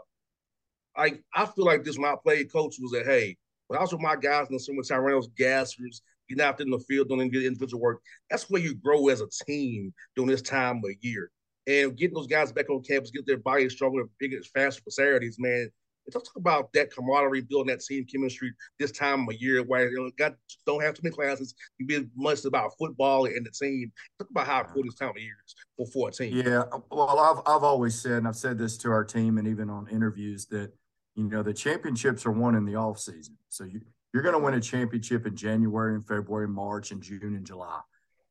I 0.96 1.18
I 1.34 1.44
feel 1.44 1.64
like 1.64 1.82
this 1.82 1.98
when 1.98 2.08
I 2.08 2.14
played 2.22 2.52
coach 2.52 2.76
was 2.80 2.92
that 2.92 3.04
hey, 3.04 3.36
when 3.66 3.76
I 3.76 3.82
was 3.82 3.90
with 3.90 4.00
my 4.00 4.14
guys 4.14 4.46
in 4.48 4.54
the 4.54 4.60
summertime, 4.60 5.00
Reynolds 5.00 5.30
gassers, 5.36 6.02
getting 6.28 6.44
out 6.44 6.56
there 6.56 6.66
in 6.66 6.70
the 6.70 6.78
field 6.78 7.08
doing 7.08 7.34
individual 7.34 7.82
work. 7.82 8.00
That's 8.30 8.48
where 8.48 8.62
you 8.62 8.76
grow 8.76 9.08
as 9.08 9.22
a 9.22 9.26
team 9.44 9.92
during 10.14 10.30
this 10.30 10.40
time 10.40 10.76
of 10.76 10.92
year. 11.00 11.32
And 11.66 11.96
getting 11.96 12.14
those 12.14 12.28
guys 12.28 12.52
back 12.52 12.70
on 12.70 12.84
campus, 12.84 13.10
get 13.10 13.26
their 13.26 13.38
bodies 13.38 13.72
stronger, 13.72 14.04
bigger, 14.20 14.38
faster 14.54 14.82
for 14.84 14.90
Saturdays, 14.90 15.38
man. 15.40 15.68
Talk 16.12 16.24
about 16.36 16.72
that 16.74 16.94
camaraderie, 16.94 17.42
building 17.42 17.74
that 17.74 17.80
team 17.80 18.04
chemistry 18.04 18.52
this 18.78 18.90
time 18.90 19.28
of 19.28 19.34
year 19.40 19.62
where 19.62 19.90
you 19.90 20.10
got 20.18 20.34
don't 20.66 20.82
have 20.82 20.94
too 20.94 21.00
many 21.02 21.14
classes. 21.14 21.54
You 21.78 21.86
be 21.86 22.06
much 22.16 22.44
about 22.44 22.72
football 22.78 23.24
and 23.26 23.44
the 23.44 23.50
team. 23.50 23.90
Talk 24.18 24.28
about 24.30 24.46
how 24.46 24.60
important 24.60 24.92
this 24.92 24.98
time 24.98 25.10
of 25.10 25.18
year 25.18 25.36
is 25.46 25.54
for 25.76 25.86
14. 25.86 26.32
Yeah, 26.32 26.64
well, 26.90 27.18
I've 27.18 27.38
I've 27.46 27.64
always 27.64 28.00
said, 28.00 28.12
and 28.12 28.28
I've 28.28 28.36
said 28.36 28.58
this 28.58 28.76
to 28.78 28.90
our 28.90 29.04
team, 29.04 29.38
and 29.38 29.48
even 29.48 29.70
on 29.70 29.88
interviews 29.88 30.46
that 30.46 30.72
you 31.14 31.24
know 31.24 31.42
the 31.42 31.54
championships 31.54 32.26
are 32.26 32.32
won 32.32 32.54
in 32.54 32.64
the 32.64 32.76
off 32.76 32.98
season. 32.98 33.36
So 33.48 33.64
you 33.64 33.80
you're 34.14 34.22
going 34.22 34.34
to 34.34 34.38
win 34.38 34.54
a 34.54 34.60
championship 34.60 35.26
in 35.26 35.34
January 35.34 35.96
and 35.96 36.06
February, 36.06 36.46
March 36.46 36.92
and 36.92 37.02
June 37.02 37.34
and 37.34 37.44
July. 37.44 37.80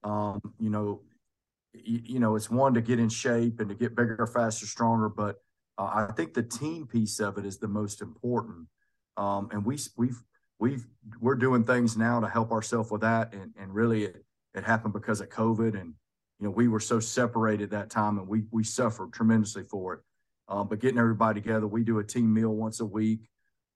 Um, 0.05 0.39
you 0.57 0.69
know, 0.69 1.01
you, 1.73 1.99
you, 2.05 2.19
know, 2.19 2.37
it's 2.37 2.49
one 2.49 2.73
to 2.75 2.81
get 2.81 2.99
in 2.99 3.09
shape 3.09 3.59
and 3.59 3.67
to 3.67 3.75
get 3.75 3.93
bigger, 3.93 4.25
faster, 4.25 4.65
stronger. 4.65 5.09
But 5.09 5.37
uh, 5.77 6.07
I 6.09 6.11
think 6.13 6.33
the 6.33 6.43
team 6.43 6.87
piece 6.87 7.19
of 7.19 7.37
it 7.37 7.45
is 7.45 7.57
the 7.57 7.67
most 7.67 8.01
important. 8.01 8.67
Um, 9.17 9.49
and 9.51 9.65
we 9.65 9.77
we've 9.97 10.21
we've 10.59 10.85
we're 11.19 11.35
doing 11.35 11.63
things 11.63 11.97
now 11.97 12.19
to 12.19 12.27
help 12.27 12.51
ourselves 12.51 12.91
with 12.91 13.01
that. 13.01 13.33
And 13.33 13.53
and 13.59 13.73
really, 13.73 14.05
it, 14.05 14.23
it 14.53 14.63
happened 14.63 14.93
because 14.93 15.21
of 15.21 15.29
COVID. 15.29 15.79
And 15.79 15.93
you 16.39 16.47
know, 16.47 16.51
we 16.51 16.67
were 16.67 16.79
so 16.79 16.99
separated 16.99 17.71
that 17.71 17.89
time, 17.89 18.17
and 18.19 18.27
we 18.27 18.43
we 18.51 18.63
suffered 18.63 19.13
tremendously 19.13 19.63
for 19.63 19.93
it. 19.95 19.99
Um, 20.47 20.67
but 20.67 20.79
getting 20.79 20.99
everybody 20.99 21.41
together, 21.41 21.67
we 21.67 21.83
do 21.83 21.99
a 21.99 22.03
team 22.03 22.33
meal 22.33 22.53
once 22.53 22.79
a 22.79 22.85
week. 22.85 23.29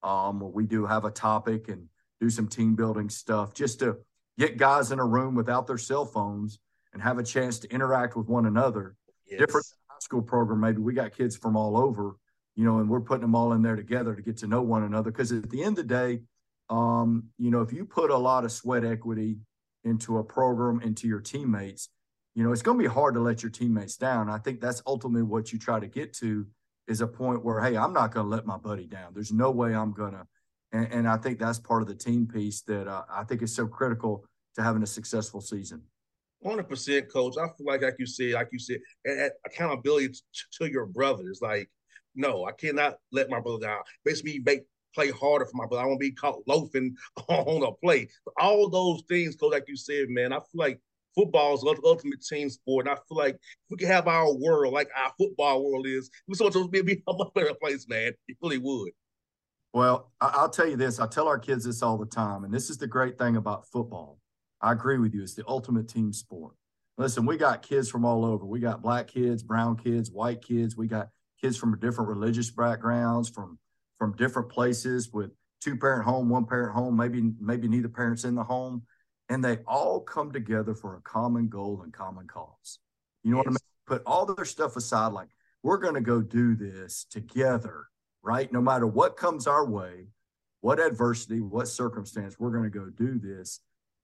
Um, 0.04 0.38
where 0.38 0.50
we 0.50 0.64
do 0.64 0.86
have 0.86 1.04
a 1.04 1.10
topic 1.10 1.68
and 1.68 1.88
do 2.20 2.30
some 2.30 2.46
team 2.46 2.76
building 2.76 3.08
stuff 3.08 3.52
just 3.52 3.80
to 3.80 3.96
get 4.38 4.56
guys 4.56 4.92
in 4.92 5.00
a 5.00 5.04
room 5.04 5.34
without 5.34 5.66
their 5.66 5.78
cell 5.78 6.04
phones 6.04 6.60
and 6.92 7.02
have 7.02 7.18
a 7.18 7.22
chance 7.24 7.58
to 7.58 7.68
interact 7.72 8.16
with 8.16 8.28
one 8.28 8.46
another. 8.46 8.94
Yes. 9.26 9.40
Different 9.40 9.66
school 10.02 10.22
program, 10.22 10.60
maybe 10.60 10.78
we 10.78 10.92
got 10.92 11.16
kids 11.16 11.36
from 11.36 11.56
all 11.56 11.76
over, 11.76 12.16
you 12.56 12.64
know, 12.64 12.78
and 12.78 12.88
we're 12.88 13.00
putting 13.00 13.22
them 13.22 13.34
all 13.34 13.52
in 13.52 13.62
there 13.62 13.76
together 13.76 14.14
to 14.14 14.22
get 14.22 14.36
to 14.38 14.46
know 14.46 14.62
one 14.62 14.84
another. 14.84 15.10
Because 15.10 15.32
at 15.32 15.50
the 15.50 15.62
end 15.62 15.78
of 15.78 15.88
the 15.88 15.94
day, 15.94 16.20
um, 16.70 17.24
you 17.38 17.50
know, 17.50 17.62
if 17.62 17.72
you 17.72 17.84
put 17.84 18.10
a 18.10 18.16
lot 18.16 18.44
of 18.44 18.52
sweat 18.52 18.84
equity 18.84 19.38
into 19.84 20.18
a 20.18 20.24
program, 20.24 20.80
into 20.82 21.08
your 21.08 21.20
teammates, 21.20 21.88
you 22.34 22.44
know, 22.44 22.52
it's 22.52 22.62
going 22.62 22.78
to 22.78 22.82
be 22.82 22.92
hard 22.92 23.14
to 23.14 23.20
let 23.20 23.42
your 23.42 23.50
teammates 23.50 23.96
down. 23.96 24.28
I 24.28 24.38
think 24.38 24.60
that's 24.60 24.82
ultimately 24.86 25.22
what 25.22 25.52
you 25.52 25.58
try 25.58 25.80
to 25.80 25.86
get 25.86 26.12
to 26.14 26.46
is 26.86 27.00
a 27.00 27.06
point 27.06 27.44
where, 27.44 27.60
hey, 27.60 27.76
I'm 27.76 27.92
not 27.92 28.12
going 28.12 28.26
to 28.26 28.30
let 28.30 28.46
my 28.46 28.56
buddy 28.56 28.86
down. 28.86 29.12
There's 29.12 29.32
no 29.32 29.50
way 29.50 29.74
I'm 29.74 29.92
going 29.92 30.12
to 30.12 30.26
and, 30.72 30.88
and 30.92 31.08
I 31.08 31.16
think 31.16 31.38
that's 31.38 31.58
part 31.58 31.82
of 31.82 31.88
the 31.88 31.94
team 31.94 32.26
piece 32.26 32.60
that 32.62 32.86
uh, 32.86 33.02
I 33.10 33.24
think 33.24 33.42
is 33.42 33.54
so 33.54 33.66
critical 33.66 34.24
to 34.56 34.62
having 34.62 34.82
a 34.82 34.86
successful 34.86 35.40
season. 35.40 35.82
100% 36.44 37.12
coach. 37.12 37.34
I 37.36 37.46
feel 37.56 37.66
like, 37.66 37.82
like 37.82 37.96
you 37.98 38.06
said, 38.06 38.32
like 38.32 38.48
you 38.52 38.58
said, 38.58 38.78
and 39.04 39.30
accountability 39.46 40.08
to, 40.08 40.22
to 40.52 40.70
your 40.70 40.86
brother 40.86 41.24
is 41.30 41.40
like, 41.42 41.68
no, 42.14 42.44
I 42.44 42.52
cannot 42.52 42.96
let 43.12 43.30
my 43.30 43.40
brother 43.40 43.66
down. 43.66 43.80
Basically, 44.04 44.40
make 44.40 44.62
play 44.94 45.10
harder 45.10 45.46
for 45.46 45.56
my 45.56 45.66
brother. 45.66 45.84
I 45.84 45.86
won't 45.86 46.00
be 46.00 46.12
caught 46.12 46.42
loafing 46.46 46.96
on 47.28 47.62
a 47.62 47.72
play. 47.84 48.08
All 48.40 48.68
those 48.68 49.02
things, 49.08 49.36
coach, 49.36 49.52
like 49.52 49.68
you 49.68 49.76
said, 49.76 50.08
man, 50.08 50.32
I 50.32 50.36
feel 50.36 50.46
like 50.54 50.80
football 51.14 51.54
is 51.54 51.60
the 51.60 51.80
ultimate 51.84 52.22
team 52.22 52.48
sport. 52.48 52.86
And 52.86 52.96
I 52.96 52.98
feel 53.08 53.18
like 53.18 53.36
we 53.70 53.76
could 53.76 53.88
have 53.88 54.06
our 54.06 54.32
world 54.34 54.72
like 54.72 54.88
our 54.96 55.12
football 55.18 55.64
world 55.64 55.86
is, 55.86 56.10
we 56.26 56.34
so 56.34 56.44
much 56.44 56.70
be, 56.70 56.82
be 56.82 57.02
a 57.06 57.14
better 57.34 57.54
place, 57.54 57.86
man. 57.88 58.12
It 58.28 58.36
really 58.42 58.58
would. 58.58 58.90
Well, 59.72 60.10
I'll 60.20 60.48
tell 60.48 60.66
you 60.66 60.76
this. 60.76 60.98
I 60.98 61.06
tell 61.06 61.28
our 61.28 61.38
kids 61.38 61.64
this 61.64 61.82
all 61.82 61.98
the 61.98 62.06
time, 62.06 62.44
and 62.44 62.52
this 62.52 62.70
is 62.70 62.78
the 62.78 62.86
great 62.86 63.18
thing 63.18 63.36
about 63.36 63.66
football. 63.68 64.18
I 64.60 64.72
agree 64.72 64.98
with 64.98 65.14
you. 65.14 65.22
It's 65.22 65.34
the 65.34 65.44
ultimate 65.46 65.88
team 65.88 66.12
sport. 66.12 66.54
Listen, 66.96 67.26
we 67.26 67.36
got 67.36 67.62
kids 67.62 67.88
from 67.88 68.04
all 68.04 68.24
over. 68.24 68.44
We 68.44 68.58
got 68.58 68.82
black 68.82 69.06
kids, 69.06 69.42
brown 69.42 69.76
kids, 69.76 70.10
white 70.10 70.42
kids. 70.42 70.76
We 70.76 70.88
got 70.88 71.10
kids 71.40 71.56
from 71.56 71.78
different 71.78 72.10
religious 72.10 72.50
backgrounds, 72.50 73.28
from 73.28 73.58
from 73.98 74.16
different 74.16 74.48
places 74.48 75.12
with 75.12 75.30
two 75.60 75.76
parent 75.76 76.04
home, 76.04 76.28
one 76.28 76.46
parent 76.46 76.72
home, 76.72 76.96
maybe 76.96 77.32
maybe 77.40 77.68
neither 77.68 77.88
parents 77.88 78.24
in 78.24 78.34
the 78.34 78.44
home, 78.44 78.82
and 79.28 79.44
they 79.44 79.58
all 79.66 80.00
come 80.00 80.32
together 80.32 80.74
for 80.74 80.96
a 80.96 81.00
common 81.02 81.48
goal 81.48 81.82
and 81.82 81.92
common 81.92 82.26
cause. 82.26 82.78
You 83.22 83.32
know 83.32 83.38
yes. 83.38 83.46
what 83.46 83.50
I 83.50 83.52
mean? 83.52 83.58
Put 83.86 84.02
all 84.04 84.26
their 84.26 84.44
stuff 84.44 84.76
aside, 84.76 85.12
like 85.12 85.28
we're 85.62 85.78
going 85.78 85.94
to 85.94 86.00
go 86.00 86.20
do 86.20 86.54
this 86.54 87.06
together, 87.10 87.86
right? 88.22 88.52
No 88.52 88.60
matter 88.60 88.86
what 88.86 89.16
comes 89.16 89.46
our 89.46 89.68
way, 89.68 90.08
what 90.60 90.80
adversity, 90.80 91.40
what 91.40 91.68
circumstance, 91.68 92.38
we're 92.38 92.50
going 92.50 92.64
to 92.64 92.70
go 92.70 92.90
do 92.90 93.18
this. 93.18 93.60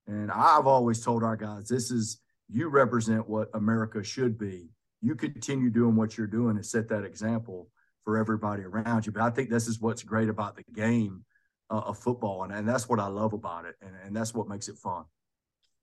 And 0.07 0.31
I've 0.31 0.67
always 0.67 1.01
told 1.01 1.23
our 1.23 1.37
guys, 1.37 1.69
this 1.69 1.91
is 1.91 2.21
you 2.49 2.69
represent 2.69 3.29
what 3.29 3.49
America 3.55 4.03
should 4.05 4.39
be. 4.39 4.69
You 5.01 5.15
continue 5.15 5.71
doing 5.71 5.97
what 5.97 6.17
you're 6.17 6.27
doing 6.27 6.57
and 6.57 6.65
set 6.65 6.89
that 6.89 7.05
example 7.05 7.69
for 8.05 8.19
everybody 8.19 8.63
around 8.63 9.07
you. 9.07 9.13
But 9.13 9.23
I 9.23 9.31
think 9.31 9.51
this 9.51 9.67
is 9.67 9.81
what's 9.81 10.03
great 10.03 10.29
about 10.29 10.57
the 10.57 10.65
game 10.75 11.25
uh, 11.71 11.81
of 11.81 11.99
football, 11.99 12.45
and, 12.45 12.53
and 12.53 12.69
that's 12.69 12.89
what 12.89 13.01
I 13.01 13.07
love 13.07 13.33
about 13.33 13.65
it, 13.65 13.75
and, 13.81 13.93
and 14.05 14.15
that's 14.15 14.35
what 14.35 14.49
makes 14.49 14.69
it 14.69 14.77
fun. 14.77 15.05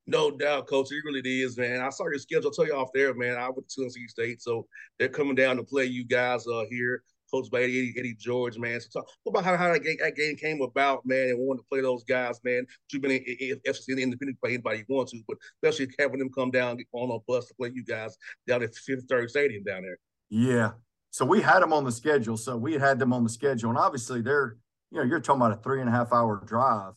No 0.06 0.30
doubt, 0.30 0.66
coach. 0.66 0.90
It 0.90 1.04
really 1.04 1.20
is, 1.42 1.56
man. 1.56 1.80
I 1.80 1.90
saw 1.90 2.04
your 2.04 2.18
schedule. 2.18 2.46
I'll 2.46 2.52
tell 2.52 2.66
you 2.66 2.74
off 2.74 2.90
there, 2.92 3.14
man. 3.14 3.36
I 3.36 3.48
went 3.48 3.68
to 3.68 3.80
Tennessee 3.80 4.08
State, 4.08 4.42
so 4.42 4.66
they're 4.98 5.08
coming 5.08 5.34
down 5.34 5.56
to 5.56 5.62
play 5.62 5.84
you 5.84 6.04
guys 6.04 6.46
uh, 6.46 6.64
here, 6.70 7.02
coached 7.32 7.50
by 7.50 7.62
Eddie, 7.62 7.94
Eddie 7.98 8.16
George, 8.18 8.58
man. 8.58 8.80
So 8.80 9.00
talk 9.00 9.08
about 9.26 9.44
how, 9.44 9.56
how 9.56 9.72
that, 9.72 9.82
game, 9.82 9.96
that 10.00 10.16
game 10.16 10.36
came 10.36 10.60
about, 10.62 11.06
man, 11.06 11.30
and 11.30 11.38
wanting 11.38 11.62
to 11.62 11.68
play 11.70 11.80
those 11.80 12.04
guys, 12.04 12.40
man. 12.44 12.66
You've 12.92 13.02
been 13.02 13.12
in, 13.12 13.24
in, 13.24 13.60
in 13.88 13.98
independent 13.98 14.40
play 14.40 14.54
anybody 14.54 14.78
you 14.78 14.84
want 14.88 15.08
to, 15.10 15.20
but 15.26 15.38
especially 15.62 15.92
having 15.98 16.18
them 16.18 16.30
come 16.30 16.50
down 16.50 16.78
on 16.92 17.10
a 17.10 17.18
bus 17.26 17.46
to 17.48 17.54
play 17.54 17.70
you 17.74 17.84
guys 17.84 18.16
down 18.46 18.62
at 18.62 18.74
Fifth 18.74 19.06
Third 19.08 19.30
Stadium 19.30 19.64
down 19.64 19.82
there. 19.82 19.98
Yeah, 20.30 20.72
so 21.12 21.26
we 21.26 21.42
had 21.42 21.60
them 21.60 21.74
on 21.74 21.84
the 21.84 21.92
schedule. 21.92 22.36
So 22.38 22.56
we 22.56 22.74
had 22.74 22.98
them 22.98 23.12
on 23.12 23.22
the 23.22 23.30
schedule, 23.30 23.68
and 23.68 23.78
obviously 23.78 24.22
they're, 24.22 24.56
you 24.90 24.98
know, 24.98 25.04
you're 25.04 25.20
talking 25.20 25.42
about 25.42 25.52
a 25.52 25.62
three 25.62 25.80
and 25.80 25.88
a 25.88 25.92
half 25.92 26.12
hour 26.12 26.42
drive, 26.46 26.94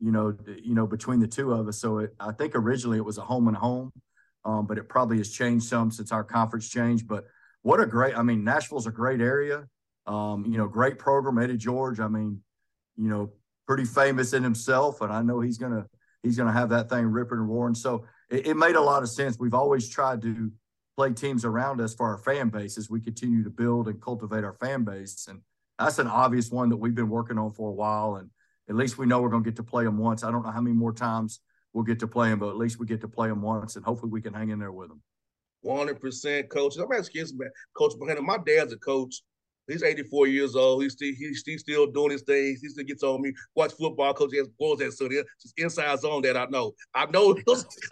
you 0.00 0.12
know, 0.12 0.36
you 0.62 0.74
know, 0.74 0.86
between 0.86 1.18
the 1.18 1.26
two 1.26 1.52
of 1.52 1.66
us. 1.66 1.78
So 1.78 1.98
it, 1.98 2.14
I 2.20 2.32
think 2.32 2.54
originally 2.54 2.98
it 2.98 3.04
was 3.04 3.16
a 3.16 3.22
home 3.22 3.48
and 3.48 3.56
home, 3.56 3.90
um, 4.44 4.66
but 4.66 4.76
it 4.76 4.88
probably 4.88 5.16
has 5.16 5.30
changed 5.30 5.66
some 5.66 5.90
since 5.90 6.12
our 6.12 6.24
conference 6.24 6.68
changed. 6.68 7.08
But 7.08 7.24
what 7.62 7.80
a 7.80 7.86
great, 7.86 8.16
I 8.16 8.22
mean, 8.22 8.44
Nashville's 8.44 8.86
a 8.86 8.90
great 8.90 9.22
area, 9.22 9.66
um, 10.06 10.44
you 10.46 10.58
know, 10.58 10.66
great 10.66 10.98
program. 10.98 11.38
Eddie 11.38 11.56
George, 11.56 12.00
I 12.00 12.08
mean, 12.08 12.40
you 12.96 13.08
know, 13.08 13.32
pretty 13.66 13.84
famous 13.84 14.32
in 14.32 14.42
himself, 14.42 15.00
and 15.00 15.12
I 15.12 15.22
know 15.22 15.40
he's 15.40 15.58
gonna 15.58 15.86
he's 16.22 16.36
gonna 16.36 16.52
have 16.52 16.70
that 16.70 16.88
thing 16.88 17.06
ripping 17.06 17.38
and 17.38 17.48
roaring. 17.48 17.74
So 17.74 18.04
it, 18.30 18.48
it 18.48 18.56
made 18.56 18.76
a 18.76 18.80
lot 18.80 19.02
of 19.02 19.10
sense. 19.10 19.38
We've 19.38 19.54
always 19.54 19.88
tried 19.88 20.22
to 20.22 20.50
play 20.96 21.12
teams 21.12 21.44
around 21.44 21.80
us 21.80 21.94
for 21.94 22.06
our 22.06 22.18
fan 22.18 22.48
base 22.48 22.78
as 22.78 22.88
we 22.88 23.00
continue 23.00 23.42
to 23.44 23.50
build 23.50 23.88
and 23.88 24.00
cultivate 24.00 24.44
our 24.44 24.54
fan 24.54 24.84
base. 24.84 25.26
And 25.28 25.40
that's 25.78 25.98
an 25.98 26.06
obvious 26.06 26.50
one 26.50 26.68
that 26.68 26.76
we've 26.76 26.94
been 26.94 27.08
working 27.08 27.38
on 27.38 27.50
for 27.50 27.70
a 27.70 27.74
while. 27.74 28.16
And 28.16 28.30
at 28.68 28.76
least 28.76 28.96
we 28.96 29.06
know 29.06 29.20
we're 29.20 29.30
to 29.30 29.40
get 29.40 29.56
to 29.56 29.64
play 29.64 29.84
them 29.84 29.98
once. 29.98 30.22
I 30.22 30.30
don't 30.30 30.44
know 30.44 30.52
how 30.52 30.60
many 30.60 30.76
more 30.76 30.92
times 30.92 31.40
we'll 31.72 31.84
get 31.84 31.98
to 32.00 32.06
play 32.06 32.30
them, 32.30 32.38
but 32.38 32.50
at 32.50 32.56
least 32.56 32.78
we 32.78 32.86
get 32.86 33.00
to 33.00 33.08
play 33.08 33.28
them 33.28 33.42
once, 33.42 33.76
and 33.76 33.84
hopefully 33.84 34.10
we 34.10 34.22
can 34.22 34.32
hang 34.32 34.50
in 34.50 34.58
there 34.58 34.72
with 34.72 34.88
them. 34.88 35.02
100% 35.64 36.48
coach. 36.48 36.76
I'm 36.76 36.92
asking 36.92 37.26
you, 37.26 37.50
Coach 37.76 37.94
Brandon. 37.98 38.24
My 38.24 38.38
dad's 38.38 38.72
a 38.72 38.76
coach 38.76 39.22
He's 39.66 39.82
84 39.82 40.26
years 40.26 40.54
old. 40.56 40.82
He's 40.82 40.92
still 40.92 41.12
he's, 41.16 41.42
he's 41.44 41.60
still 41.60 41.86
doing 41.86 42.12
his 42.12 42.22
thing. 42.22 42.56
He 42.60 42.68
still 42.68 42.84
gets 42.84 43.02
on 43.02 43.22
me. 43.22 43.32
Watch 43.54 43.72
football. 43.72 44.12
Coach 44.12 44.30
he 44.32 44.38
has 44.38 44.48
boys 44.48 44.78
that 44.78 44.92
so. 44.92 45.08
Just 45.08 45.54
inside 45.56 45.98
zone 46.00 46.22
that 46.22 46.36
I 46.36 46.46
know. 46.46 46.72
I 46.94 47.06
know 47.06 47.36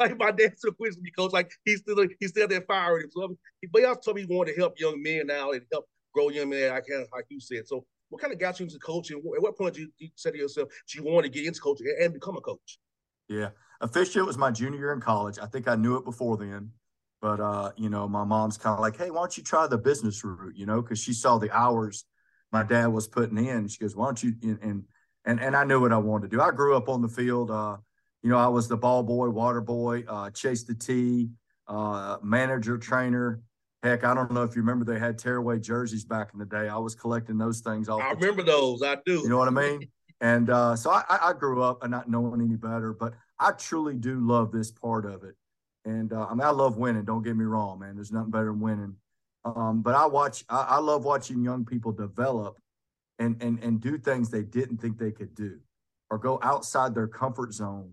like 0.00 0.18
my 0.18 0.30
dad 0.30 0.56
still 0.56 0.72
quiz 0.72 0.98
me, 1.00 1.10
coach. 1.16 1.32
Like 1.32 1.50
he's 1.64 1.80
still 1.80 2.06
he's 2.20 2.30
still 2.30 2.48
there 2.48 2.62
firing. 2.62 3.08
So, 3.10 3.36
but 3.70 3.80
he 3.80 3.86
also 3.86 4.00
told 4.00 4.16
me 4.16 4.26
he 4.28 4.34
wanted 4.34 4.54
to 4.54 4.60
help 4.60 4.78
young 4.78 5.02
men 5.02 5.26
now 5.26 5.52
and 5.52 5.62
help 5.72 5.86
grow 6.12 6.28
young 6.28 6.50
men. 6.50 6.72
I 6.72 6.80
can't 6.80 7.08
like 7.12 7.26
you 7.30 7.40
said. 7.40 7.66
So 7.66 7.86
what 8.10 8.20
kind 8.20 8.32
of 8.32 8.38
got 8.38 8.60
you 8.60 8.64
into 8.64 8.78
coaching? 8.78 9.16
At 9.16 9.42
what 9.42 9.56
point 9.56 9.74
did 9.74 9.82
you, 9.82 9.88
you 9.98 10.10
say 10.16 10.30
to 10.30 10.36
yourself, 10.36 10.68
do 10.90 10.98
you 10.98 11.04
want 11.04 11.24
to 11.24 11.30
get 11.30 11.46
into 11.46 11.60
coaching 11.60 11.86
and 12.02 12.12
become 12.12 12.36
a 12.36 12.42
coach? 12.42 12.78
Yeah. 13.28 13.48
Officially, 13.80 14.22
it 14.22 14.26
was 14.26 14.36
my 14.36 14.50
junior 14.50 14.78
year 14.78 14.92
in 14.92 15.00
college. 15.00 15.38
I 15.40 15.46
think 15.46 15.66
I 15.66 15.76
knew 15.76 15.96
it 15.96 16.04
before 16.04 16.36
then. 16.36 16.70
But 17.22 17.40
uh, 17.40 17.70
you 17.76 17.88
know, 17.88 18.08
my 18.08 18.24
mom's 18.24 18.58
kind 18.58 18.74
of 18.74 18.80
like, 18.80 18.96
"Hey, 18.96 19.10
why 19.10 19.20
don't 19.20 19.36
you 19.36 19.44
try 19.44 19.68
the 19.68 19.78
business 19.78 20.22
route?" 20.24 20.56
You 20.56 20.66
know, 20.66 20.82
because 20.82 21.00
she 21.00 21.12
saw 21.12 21.38
the 21.38 21.50
hours 21.56 22.04
my 22.50 22.64
dad 22.64 22.88
was 22.88 23.06
putting 23.06 23.38
in. 23.38 23.68
She 23.68 23.78
goes, 23.78 23.94
"Why 23.94 24.06
don't 24.06 24.22
you?" 24.22 24.34
And 24.42 24.84
and 25.24 25.40
and 25.40 25.56
I 25.56 25.62
knew 25.62 25.80
what 25.80 25.92
I 25.92 25.98
wanted 25.98 26.30
to 26.30 26.36
do. 26.36 26.42
I 26.42 26.50
grew 26.50 26.76
up 26.76 26.88
on 26.88 27.00
the 27.00 27.08
field. 27.08 27.52
Uh, 27.52 27.76
you 28.22 28.30
know, 28.30 28.38
I 28.38 28.48
was 28.48 28.66
the 28.66 28.76
ball 28.76 29.04
boy, 29.04 29.30
water 29.30 29.60
boy, 29.60 30.04
uh, 30.08 30.30
chase 30.30 30.64
the 30.64 30.74
tee, 30.74 31.30
uh, 31.68 32.18
manager, 32.22 32.76
trainer. 32.76 33.40
Heck, 33.84 34.04
I 34.04 34.14
don't 34.14 34.32
know 34.32 34.42
if 34.42 34.54
you 34.56 34.62
remember 34.62 34.84
they 34.84 34.98
had 34.98 35.16
tearaway 35.18 35.58
jerseys 35.58 36.04
back 36.04 36.30
in 36.32 36.40
the 36.40 36.44
day. 36.44 36.68
I 36.68 36.76
was 36.76 36.94
collecting 36.96 37.38
those 37.38 37.60
things. 37.60 37.88
Off 37.88 38.02
I 38.02 38.12
remember 38.12 38.42
those. 38.42 38.82
I 38.82 38.96
do. 39.06 39.20
You 39.20 39.28
know 39.28 39.38
what 39.38 39.48
I 39.48 39.52
mean? 39.52 39.88
and 40.20 40.50
uh, 40.50 40.74
so 40.74 40.90
I, 40.90 41.04
I 41.08 41.32
grew 41.32 41.62
up 41.62 41.82
and 41.82 41.90
not 41.92 42.10
knowing 42.10 42.40
any 42.40 42.56
better, 42.56 42.92
but 42.92 43.14
I 43.38 43.52
truly 43.52 43.94
do 43.94 44.20
love 44.20 44.50
this 44.50 44.72
part 44.72 45.04
of 45.04 45.22
it. 45.24 45.34
And 45.84 46.12
uh, 46.12 46.26
I 46.30 46.34
mean, 46.34 46.42
I 46.42 46.50
love 46.50 46.76
winning. 46.76 47.04
Don't 47.04 47.22
get 47.22 47.36
me 47.36 47.44
wrong, 47.44 47.80
man. 47.80 47.96
There's 47.96 48.12
nothing 48.12 48.30
better 48.30 48.46
than 48.46 48.60
winning. 48.60 48.96
Um, 49.44 49.82
but 49.82 49.94
I 49.94 50.06
watch. 50.06 50.44
I, 50.48 50.62
I, 50.62 50.78
love 50.78 51.04
watching 51.04 51.42
young 51.42 51.64
people 51.64 51.90
develop 51.90 52.58
and 53.18 53.42
and 53.42 53.58
and 53.62 53.80
do 53.80 53.98
things 53.98 54.30
they 54.30 54.44
didn't 54.44 54.78
think 54.78 54.98
they 54.98 55.10
could 55.10 55.34
do, 55.34 55.58
or 56.10 56.18
go 56.18 56.38
outside 56.42 56.94
their 56.94 57.08
comfort 57.08 57.52
zone 57.52 57.92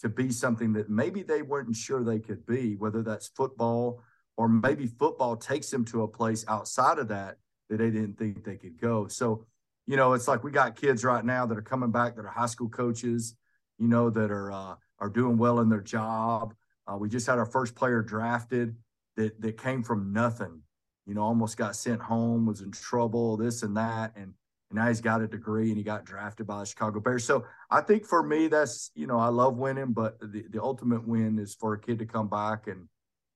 to 0.00 0.08
be 0.08 0.30
something 0.30 0.72
that 0.72 0.88
maybe 0.88 1.22
they 1.22 1.42
weren't 1.42 1.76
sure 1.76 2.02
they 2.02 2.18
could 2.18 2.46
be. 2.46 2.76
Whether 2.76 3.02
that's 3.02 3.28
football 3.28 4.02
or 4.38 4.48
maybe 4.48 4.86
football 4.86 5.36
takes 5.36 5.68
them 5.68 5.84
to 5.84 6.04
a 6.04 6.08
place 6.08 6.44
outside 6.48 6.98
of 6.98 7.08
that 7.08 7.36
that 7.68 7.78
they 7.78 7.90
didn't 7.90 8.16
think 8.16 8.44
they 8.44 8.56
could 8.56 8.80
go. 8.80 9.08
So, 9.08 9.44
you 9.86 9.96
know, 9.96 10.14
it's 10.14 10.28
like 10.28 10.44
we 10.44 10.52
got 10.52 10.76
kids 10.76 11.04
right 11.04 11.24
now 11.24 11.44
that 11.44 11.58
are 11.58 11.62
coming 11.62 11.90
back 11.90 12.16
that 12.16 12.24
are 12.24 12.28
high 12.28 12.46
school 12.46 12.68
coaches, 12.68 13.34
you 13.78 13.88
know, 13.88 14.08
that 14.08 14.30
are 14.30 14.50
uh, 14.50 14.74
are 15.00 15.10
doing 15.10 15.36
well 15.36 15.60
in 15.60 15.68
their 15.68 15.82
job 15.82 16.54
uh, 16.90 16.96
we 16.96 17.08
just 17.08 17.26
had 17.26 17.38
our 17.38 17.46
first 17.46 17.74
player 17.74 18.02
drafted 18.02 18.74
that 19.16 19.40
that 19.40 19.58
came 19.58 19.82
from 19.82 20.12
nothing. 20.12 20.62
You 21.06 21.14
know, 21.14 21.22
almost 21.22 21.56
got 21.56 21.76
sent 21.76 22.00
home, 22.00 22.46
was 22.46 22.60
in 22.60 22.70
trouble, 22.70 23.36
this 23.36 23.62
and 23.62 23.76
that, 23.76 24.12
and, 24.14 24.34
and 24.70 24.78
now 24.78 24.88
he's 24.88 25.00
got 25.00 25.22
a 25.22 25.26
degree 25.26 25.68
and 25.68 25.78
he 25.78 25.82
got 25.82 26.04
drafted 26.04 26.46
by 26.46 26.60
the 26.60 26.66
Chicago 26.66 27.00
Bears. 27.00 27.24
So 27.24 27.46
I 27.70 27.80
think 27.80 28.04
for 28.04 28.22
me, 28.22 28.48
that's 28.48 28.90
you 28.94 29.06
know, 29.06 29.18
I 29.18 29.28
love 29.28 29.56
winning, 29.56 29.92
but 29.92 30.18
the, 30.20 30.44
the 30.50 30.62
ultimate 30.62 31.06
win 31.06 31.38
is 31.38 31.54
for 31.54 31.74
a 31.74 31.80
kid 31.80 31.98
to 32.00 32.06
come 32.06 32.28
back 32.28 32.66
and, 32.66 32.88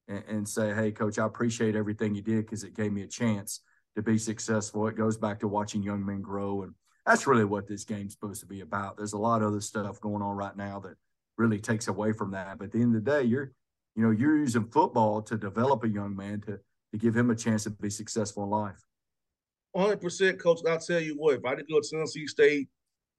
and 0.09 0.25
and 0.29 0.49
say, 0.49 0.75
"Hey, 0.75 0.93
coach, 0.93 1.19
I 1.19 1.27
appreciate 1.27 1.77
everything 1.77 2.15
you 2.15 2.23
did 2.23 2.47
because 2.47 2.65
it 2.65 2.75
gave 2.75 2.93
me 2.93 3.03
a 3.03 3.09
chance 3.09 3.61
to 3.97 4.03
be 4.03 4.19
successful." 4.19 4.87
It 4.89 4.97
goes 4.97 5.17
back 5.17 5.41
to 5.41 5.49
watching 5.49 5.83
young 5.83 6.05
men 6.05 6.23
grow, 6.23 6.63
and 6.63 6.75
that's 7.07 7.27
really 7.27 7.45
what 7.45 7.67
this 7.67 7.85
game's 7.85 8.13
supposed 8.13 8.41
to 8.41 8.47
be 8.47 8.61
about. 8.61 8.97
There's 8.97 9.15
a 9.15 9.19
lot 9.19 9.43
of 9.43 9.49
other 9.49 9.61
stuff 9.61 10.01
going 10.01 10.23
on 10.23 10.37
right 10.37 10.57
now 10.57 10.81
that 10.81 10.97
really 11.39 11.59
takes 11.59 11.89
away 11.89 12.13
from 12.13 12.31
that. 12.33 12.59
But 12.59 12.67
at 12.67 12.73
the 12.73 12.81
end 12.81 12.95
of 12.95 13.05
the 13.05 13.11
day, 13.11 13.23
you're, 13.23 13.53
you 13.95 14.03
know, 14.03 14.11
you're 14.11 14.39
using 14.39 14.67
football 14.67 15.23
to 15.23 15.37
develop 15.37 15.85
a 15.85 15.89
young 15.89 16.17
man 16.17 16.41
to 16.43 16.59
to 16.93 16.99
give 16.99 17.17
him 17.17 17.31
a 17.31 17.35
chance 17.35 17.65
to 17.65 17.71
be 17.71 17.91
successful 17.91 18.45
in 18.45 18.51
life. 18.51 18.85
100%, 19.77 20.39
coach. 20.39 20.61
I'll 20.69 20.79
tell 20.79 21.01
you 21.01 21.15
what, 21.17 21.37
if 21.37 21.45
I 21.45 21.55
didn't 21.55 21.71
go 21.71 21.81
to 21.81 21.89
Tennessee 21.89 22.27
State, 22.27 22.69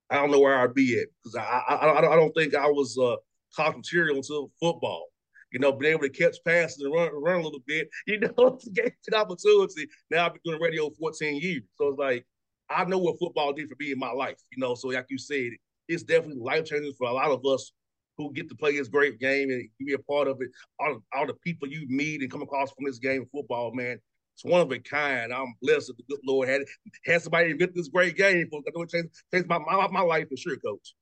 I 0.09 0.17
don't 0.17 0.31
know 0.31 0.39
where 0.39 0.59
I'd 0.59 0.75
be 0.75 0.99
at 0.99 1.07
because 1.23 1.35
I, 1.35 1.63
I, 1.69 1.97
I 1.97 2.15
don't 2.15 2.31
think 2.33 2.53
I 2.53 2.67
was 2.67 2.97
uh, 2.97 3.15
college 3.55 3.77
material 3.77 4.17
until 4.17 4.51
football. 4.59 5.07
You 5.51 5.59
know, 5.59 5.71
being 5.71 5.93
able 5.93 6.03
to 6.03 6.09
catch 6.09 6.37
passes 6.45 6.81
and 6.83 6.93
run, 6.93 7.09
run 7.13 7.39
a 7.39 7.43
little 7.43 7.61
bit, 7.65 7.87
you 8.07 8.19
know, 8.19 8.59
get 8.73 8.93
an 9.07 9.13
opportunity. 9.15 9.87
Now 10.11 10.27
I've 10.27 10.33
been 10.33 10.41
doing 10.45 10.61
radio 10.61 10.89
14 10.99 11.41
years. 11.41 11.63
So 11.75 11.89
it's 11.89 11.99
like, 11.99 12.25
I 12.69 12.85
know 12.85 12.99
what 12.99 13.19
football 13.19 13.53
did 13.53 13.69
for 13.69 13.75
me 13.79 13.91
in 13.91 13.99
my 13.99 14.11
life, 14.11 14.37
you 14.51 14.59
know. 14.59 14.75
So, 14.75 14.87
like 14.89 15.05
you 15.09 15.17
said, 15.17 15.51
it's 15.87 16.03
definitely 16.03 16.41
life 16.41 16.65
changing 16.65 16.93
for 16.97 17.07
a 17.07 17.13
lot 17.13 17.29
of 17.29 17.45
us 17.45 17.71
who 18.17 18.31
get 18.33 18.49
to 18.49 18.55
play 18.55 18.77
this 18.77 18.87
great 18.87 19.19
game 19.19 19.49
and 19.49 19.67
be 19.79 19.93
a 19.93 19.99
part 19.99 20.27
of 20.27 20.37
it. 20.41 20.49
All, 20.79 20.99
all 21.13 21.27
the 21.27 21.33
people 21.35 21.67
you 21.67 21.85
meet 21.87 22.21
and 22.21 22.31
come 22.31 22.41
across 22.41 22.71
from 22.71 22.85
this 22.85 22.99
game 22.99 23.23
of 23.23 23.29
football, 23.31 23.73
man. 23.73 23.99
It's 24.35 24.43
one 24.43 24.61
of 24.61 24.71
a 24.71 24.79
kind. 24.79 25.31
I'm 25.31 25.53
blessed 25.61 25.87
that 25.87 25.97
the 25.97 26.03
good 26.09 26.19
Lord 26.25 26.49
had 26.49 26.61
had 27.05 27.21
somebody 27.21 27.51
invent 27.51 27.75
this 27.75 27.87
great 27.87 28.17
game. 28.17 28.49
It 28.51 28.89
changed, 28.89 29.09
changed 29.31 29.47
my, 29.47 29.59
my, 29.59 29.87
my 29.89 30.01
life 30.01 30.27
for 30.29 30.37
sure, 30.37 30.57
Coach. 30.57 30.95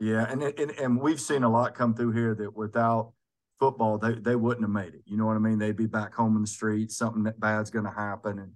Yeah, 0.00 0.26
and, 0.28 0.42
and 0.42 0.70
and 0.72 1.00
we've 1.00 1.20
seen 1.20 1.44
a 1.44 1.50
lot 1.50 1.74
come 1.74 1.94
through 1.94 2.12
here 2.12 2.34
that 2.34 2.56
without 2.56 3.12
football, 3.60 3.98
they, 3.98 4.14
they 4.14 4.34
wouldn't 4.34 4.64
have 4.64 4.70
made 4.70 4.94
it. 4.94 5.02
You 5.04 5.16
know 5.16 5.26
what 5.26 5.36
I 5.36 5.38
mean? 5.38 5.58
They'd 5.58 5.76
be 5.76 5.86
back 5.86 6.14
home 6.14 6.34
in 6.34 6.42
the 6.42 6.48
streets. 6.48 6.96
Something 6.96 7.30
bad's 7.38 7.70
going 7.70 7.84
to 7.84 7.92
happen, 7.92 8.38
and 8.38 8.52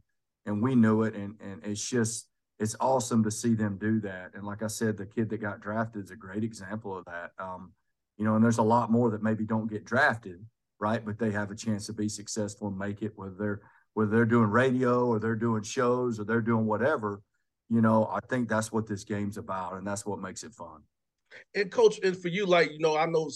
and 0.47 0.63
we 0.63 0.75
knew 0.75 1.03
it. 1.03 1.15
And 1.15 1.35
and 1.41 1.61
it's 1.65 1.89
just 1.89 2.29
it's 2.59 2.75
awesome 2.81 3.23
to 3.25 3.31
see 3.31 3.55
them 3.55 3.79
do 3.79 4.01
that. 4.01 4.33
And 4.35 4.45
like 4.45 4.63
I 4.63 4.67
said, 4.67 4.97
the 4.97 5.07
kid 5.07 5.29
that 5.31 5.39
got 5.39 5.61
drafted 5.61 6.05
is 6.05 6.11
a 6.11 6.17
great 6.17 6.43
example 6.43 6.97
of 6.99 7.05
that. 7.05 7.31
Um, 7.39 7.73
you 8.19 8.25
know, 8.25 8.35
and 8.35 8.45
there's 8.45 8.59
a 8.59 8.63
lot 8.63 8.91
more 8.91 9.11
that 9.11 9.23
maybe 9.23 9.45
don't 9.45 9.71
get 9.71 9.85
drafted, 9.85 10.45
right? 10.79 11.05
But 11.05 11.19
they 11.19 11.31
have 11.33 11.51
a 11.51 11.57
chance 11.57 11.87
to 11.87 11.93
be 11.93 12.09
successful 12.09 12.69
and 12.69 12.79
make 12.79 13.03
it, 13.03 13.13
whether 13.17 13.35
they're 13.39 13.61
whether 13.95 14.11
they're 14.11 14.27
doing 14.27 14.51
radio 14.51 15.07
or 15.07 15.19
they're 15.19 15.35
doing 15.37 15.63
shows 15.63 16.21
or 16.21 16.25
they're 16.25 16.43
doing 16.43 16.67
whatever. 16.67 17.23
You 17.69 17.81
know, 17.81 18.07
I 18.13 18.21
think 18.29 18.49
that's 18.49 18.71
what 18.71 18.87
this 18.87 19.05
game's 19.05 19.39
about, 19.39 19.75
and 19.75 19.87
that's 19.87 20.07
what 20.07 20.21
makes 20.21 20.45
it 20.45 20.53
fun. 20.53 20.83
And 21.55 21.71
coach, 21.71 21.99
and 22.03 22.17
for 22.17 22.29
you, 22.29 22.47
like 22.47 22.73
you 22.73 22.79
know, 22.79 22.97
I 22.97 23.07
know 23.07 23.31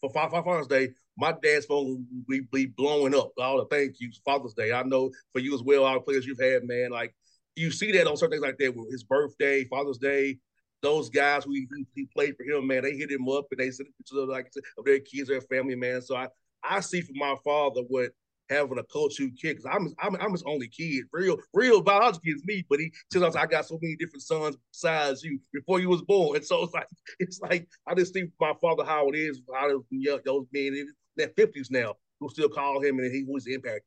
for 0.00 0.10
Five 0.10 0.30
Five 0.30 0.44
Father's 0.44 0.66
Day, 0.66 0.90
my 1.16 1.34
dad's 1.42 1.66
phone 1.66 2.06
will 2.28 2.40
be 2.52 2.66
blowing 2.66 3.14
up. 3.14 3.32
All 3.38 3.58
the 3.58 3.66
thank 3.66 4.00
yous, 4.00 4.20
Father's 4.24 4.54
Day. 4.54 4.72
I 4.72 4.82
know 4.82 5.10
for 5.32 5.40
you 5.40 5.54
as 5.54 5.62
well, 5.62 5.84
all 5.84 5.94
the 5.94 6.00
players 6.00 6.26
you've 6.26 6.40
had, 6.40 6.64
man. 6.64 6.90
Like 6.90 7.14
you 7.54 7.70
see 7.70 7.92
that 7.92 8.06
on 8.06 8.16
certain 8.16 8.32
things 8.32 8.42
like 8.42 8.58
that, 8.58 8.76
with 8.76 8.90
his 8.90 9.02
birthday, 9.02 9.64
Father's 9.64 9.98
Day, 9.98 10.38
those 10.82 11.08
guys 11.08 11.44
who 11.44 11.52
he, 11.52 11.66
he, 11.94 12.06
played 12.14 12.36
for 12.36 12.44
him, 12.44 12.66
man, 12.66 12.82
they 12.82 12.96
hit 12.96 13.10
him 13.10 13.28
up 13.28 13.46
and 13.50 13.58
they 13.58 13.70
sent 13.70 13.88
pictures 13.96 14.18
of 14.18 14.28
like 14.28 14.50
of 14.78 14.84
their 14.84 15.00
kids, 15.00 15.28
their 15.28 15.40
family, 15.40 15.74
man. 15.74 16.02
So 16.02 16.16
I 16.16 16.28
I 16.62 16.80
see 16.80 17.00
from 17.00 17.18
my 17.18 17.34
father 17.44 17.82
what 17.88 18.10
having 18.48 18.78
a 18.78 18.82
coach 18.84 19.16
who 19.18 19.30
kid 19.30 19.56
because 19.56 19.66
I'm, 19.66 19.92
I'm 19.98 20.16
I'm 20.20 20.32
his 20.32 20.44
only 20.46 20.68
kid, 20.68 21.04
real 21.12 21.38
real 21.52 21.82
biological 21.82 22.32
is 22.32 22.44
me, 22.44 22.64
but 22.68 22.78
he 22.78 22.92
tells 23.10 23.24
us 23.24 23.36
I 23.36 23.46
got 23.46 23.66
so 23.66 23.78
many 23.80 23.96
different 23.96 24.22
sons 24.22 24.56
besides 24.72 25.22
you 25.22 25.38
before 25.52 25.80
you 25.80 25.88
was 25.88 26.02
born, 26.02 26.36
and 26.36 26.44
so 26.44 26.62
it's 26.62 26.74
like 26.74 26.88
it's 27.18 27.40
like 27.40 27.68
I 27.86 27.94
just 27.94 28.12
think 28.12 28.30
my 28.40 28.52
father 28.60 28.84
how 28.84 29.08
it 29.08 29.16
is, 29.16 29.40
how 29.52 29.68
those, 29.68 30.20
those 30.24 30.46
men 30.52 30.74
in 30.74 30.92
their 31.16 31.30
fifties 31.30 31.70
now 31.70 31.94
who 32.20 32.28
still 32.30 32.48
call 32.48 32.82
him 32.82 32.98
and 32.98 33.12
he 33.12 33.24
was 33.26 33.46
impact. 33.46 33.82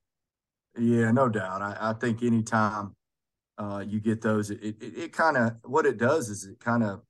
Yeah, 0.77 1.11
no 1.11 1.29
doubt. 1.29 1.61
I, 1.61 1.77
I 1.79 1.93
think 1.93 2.21
anytime 2.21 2.95
uh, 3.59 3.83
you 3.85 3.99
get 3.99 4.21
those, 4.21 4.49
it 4.49 4.59
it, 4.63 4.97
it 4.97 5.13
kind 5.13 5.37
of 5.37 5.57
what 5.63 5.85
it 5.85 5.97
does 5.97 6.29
is 6.29 6.45
it 6.45 6.59
kind 6.59 6.83
of 6.83 7.01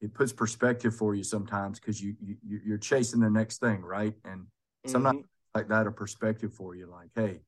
it 0.00 0.12
puts 0.14 0.32
perspective 0.32 0.94
for 0.94 1.14
you 1.14 1.24
sometimes 1.24 1.80
because 1.80 2.00
you, 2.00 2.14
you 2.20 2.60
you're 2.64 2.78
chasing 2.78 3.20
the 3.20 3.30
next 3.30 3.58
thing, 3.58 3.80
right? 3.80 4.14
And 4.24 4.46
sometimes 4.86 5.18
mm-hmm. 5.18 5.58
like 5.58 5.68
that 5.68 5.86
a 5.86 5.90
perspective 5.90 6.52
for 6.52 6.74
you 6.74 6.86
like 6.86 7.08
hey 7.14 7.40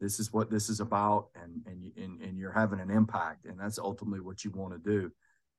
this 0.00 0.18
is 0.18 0.32
what 0.32 0.50
this 0.50 0.68
is 0.68 0.80
about 0.80 1.28
and 1.40 1.62
and 1.66 1.84
you, 1.84 1.92
and, 1.96 2.20
and 2.20 2.38
you're 2.38 2.52
having 2.52 2.80
an 2.80 2.90
impact 2.90 3.44
and 3.44 3.58
that's 3.58 3.78
ultimately 3.78 4.20
what 4.20 4.44
you 4.44 4.50
want 4.50 4.72
to 4.72 4.90
do. 4.90 5.10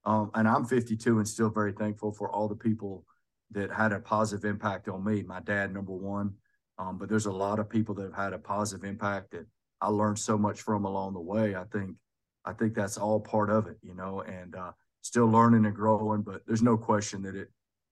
Um, 0.04 0.32
and 0.34 0.48
i'm 0.48 0.66
52 0.66 1.20
and 1.20 1.28
still 1.28 1.50
very 1.50 1.74
thankful 1.74 2.12
for 2.12 2.32
all 2.32 2.48
the 2.48 2.56
people 2.56 3.06
that 3.52 3.72
had 3.72 3.92
a 3.92 4.00
positive 4.00 4.46
impact 4.46 4.88
on 4.88 5.04
me 5.04 5.24
my 5.24 5.40
dad 5.42 5.74
number 5.74 5.94
one. 5.94 6.34
Um, 6.78 6.98
but 6.98 7.10
there's 7.10 7.28
a 7.28 7.32
lot 7.32 7.60
of 7.60 7.70
people 7.70 7.94
that 7.96 8.04
have 8.06 8.16
had 8.16 8.34
a 8.34 8.40
positive 8.40 8.84
impact 8.84 9.32
that 9.32 9.46
i 9.80 9.88
learned 9.88 10.18
so 10.18 10.38
much 10.38 10.62
from 10.62 10.86
along 10.86 11.14
the 11.14 11.20
way 11.20 11.56
i 11.56 11.64
think 11.66 11.96
i 12.46 12.54
think 12.54 12.74
that's 12.74 12.98
all 12.98 13.20
part 13.20 13.50
of 13.50 13.68
it 13.68 13.78
you 13.82 13.94
know 13.94 14.22
and 14.22 14.56
uh, 14.56 14.72
still 15.02 15.28
learning 15.28 15.66
and 15.66 15.76
growing 15.76 16.22
but 16.22 16.42
there's 16.46 16.62
no 16.62 16.78
question 16.78 17.22
that 17.22 17.36
it, 17.36 17.50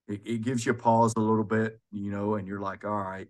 it 0.08 0.22
it 0.25 0.41
gives 0.41 0.65
you 0.65 0.74
pause 0.74 1.13
a 1.18 1.20
little 1.20 1.44
bit 1.44 1.79
you 1.91 2.12
know 2.12 2.36
and 2.36 2.48
you're 2.48 2.62
like 2.62 2.86
all 2.86 3.01
right 3.01 3.27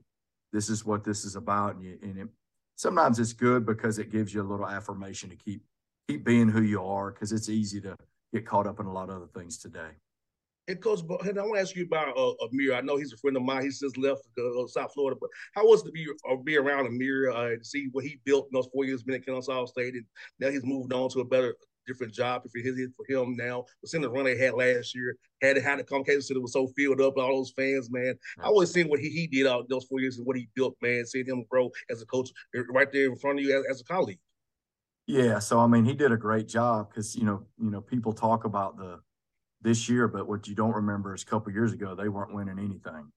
this 0.51 0.69
is 0.69 0.83
what 0.83 1.03
this 1.03 1.25
is 1.25 1.35
about 1.35 1.75
and, 1.75 1.83
you, 1.83 1.97
and 2.01 2.17
it, 2.17 2.27
sometimes 2.75 3.19
it's 3.19 3.33
good 3.33 3.65
because 3.65 3.99
it 3.99 4.11
gives 4.11 4.33
you 4.33 4.41
a 4.41 4.49
little 4.49 4.67
affirmation 4.67 5.29
to 5.29 5.35
keep 5.35 5.61
keep 6.07 6.25
being 6.25 6.49
who 6.49 6.61
you 6.61 6.83
are 6.83 7.11
because 7.11 7.31
it's 7.31 7.49
easy 7.49 7.79
to 7.79 7.95
get 8.33 8.45
caught 8.45 8.67
up 8.67 8.79
in 8.79 8.85
a 8.85 8.91
lot 8.91 9.09
of 9.09 9.15
other 9.17 9.29
things 9.35 9.57
today 9.57 9.91
and 10.69 10.81
coach 10.81 11.01
and 11.25 11.39
i 11.39 11.41
want 11.41 11.55
to 11.55 11.61
ask 11.61 11.75
you 11.75 11.83
about 11.83 12.17
uh, 12.17 12.33
amir 12.45 12.73
i 12.73 12.81
know 12.81 12.95
he's 12.95 13.13
a 13.13 13.17
friend 13.17 13.35
of 13.35 13.43
mine 13.43 13.63
he's 13.63 13.79
just 13.79 13.97
left 13.97 14.21
uh, 14.37 14.67
south 14.67 14.93
florida 14.93 15.17
but 15.19 15.29
how 15.53 15.65
was 15.65 15.81
it 15.81 15.85
to 15.85 15.91
be, 15.91 16.07
uh, 16.29 16.35
be 16.37 16.57
around 16.57 16.85
amir 16.85 17.31
uh, 17.31 17.51
and 17.51 17.65
see 17.65 17.89
what 17.91 18.03
he 18.03 18.19
built 18.23 18.45
in 18.45 18.51
those 18.53 18.69
four 18.73 18.85
years 18.85 19.03
being 19.03 19.19
at 19.19 19.25
kennesaw 19.25 19.65
state 19.65 19.95
and 19.95 20.05
now 20.39 20.49
he's 20.49 20.65
moved 20.65 20.93
on 20.93 21.09
to 21.09 21.19
a 21.19 21.25
better 21.25 21.55
different 21.89 22.13
job 22.13 22.43
for 22.43 22.59
his 22.59 22.79
for 22.95 23.05
him 23.07 23.35
now. 23.35 23.65
But 23.81 23.89
seeing 23.89 24.03
the 24.03 24.09
run 24.09 24.25
they 24.25 24.37
had 24.37 24.53
last 24.53 24.95
year, 24.95 25.17
had 25.41 25.57
it 25.57 25.63
had 25.63 25.79
the 25.79 25.83
Kansas 25.83 26.27
City 26.27 26.39
was 26.39 26.53
so 26.53 26.67
filled 26.77 27.01
up, 27.01 27.17
all 27.17 27.37
those 27.37 27.51
fans, 27.51 27.89
man. 27.89 28.13
I 28.39 28.49
was 28.49 28.71
seeing 28.71 28.87
what 28.87 28.99
he, 28.99 29.09
he 29.09 29.27
did 29.27 29.47
out 29.47 29.67
those 29.67 29.85
four 29.85 29.99
years 29.99 30.17
and 30.17 30.25
what 30.25 30.37
he 30.37 30.47
built, 30.55 30.75
man. 30.81 31.05
Seeing 31.05 31.25
him 31.25 31.45
grow 31.49 31.71
as 31.89 32.01
a 32.01 32.05
coach 32.05 32.29
eh, 32.55 32.61
right 32.69 32.91
there 32.91 33.07
in 33.07 33.15
front 33.15 33.39
of 33.39 33.45
you 33.45 33.57
as, 33.57 33.65
as 33.71 33.81
a 33.81 33.83
colleague. 33.83 34.19
Yeah, 35.07 35.39
so 35.39 35.59
I 35.59 35.65
mean, 35.65 35.85
he 35.85 35.95
did 35.95 36.11
a 36.11 36.17
great 36.17 36.47
job 36.47 36.89
because 36.89 37.15
you 37.15 37.25
know, 37.25 37.43
you 37.57 37.71
know, 37.71 37.81
people 37.81 38.13
talk 38.13 38.45
about 38.45 38.77
the 38.77 38.99
this 39.61 39.89
year, 39.89 40.07
but 40.07 40.27
what 40.27 40.47
you 40.47 40.55
don't 40.55 40.75
remember 40.75 41.13
is 41.13 41.23
a 41.23 41.25
couple 41.25 41.51
years 41.51 41.73
ago 41.73 41.95
they 41.95 42.09
weren't 42.09 42.33
winning 42.33 42.59
anything, 42.59 43.11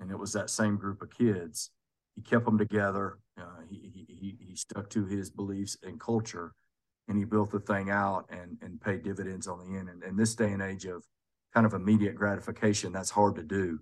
and 0.00 0.10
it 0.10 0.18
was 0.18 0.32
that 0.32 0.50
same 0.50 0.76
group 0.76 1.02
of 1.02 1.10
kids. 1.10 1.70
He 2.14 2.22
kept 2.22 2.44
them 2.44 2.58
together. 2.58 3.18
Uh, 3.40 3.62
he, 3.70 4.06
he 4.08 4.36
he 4.40 4.56
stuck 4.56 4.90
to 4.90 5.06
his 5.06 5.30
beliefs 5.30 5.76
and 5.82 6.00
culture, 6.00 6.52
and 7.08 7.16
he 7.16 7.24
built 7.24 7.50
the 7.50 7.60
thing 7.60 7.90
out 7.90 8.26
and 8.28 8.58
and 8.60 8.80
paid 8.80 9.02
dividends 9.02 9.46
on 9.46 9.58
the 9.58 9.78
end. 9.78 9.88
And 9.88 10.02
in 10.02 10.16
this 10.16 10.34
day 10.34 10.52
and 10.52 10.62
age 10.62 10.84
of 10.84 11.04
kind 11.54 11.64
of 11.64 11.74
immediate 11.74 12.14
gratification, 12.14 12.92
that's 12.92 13.10
hard 13.10 13.36
to 13.36 13.42
do. 13.42 13.80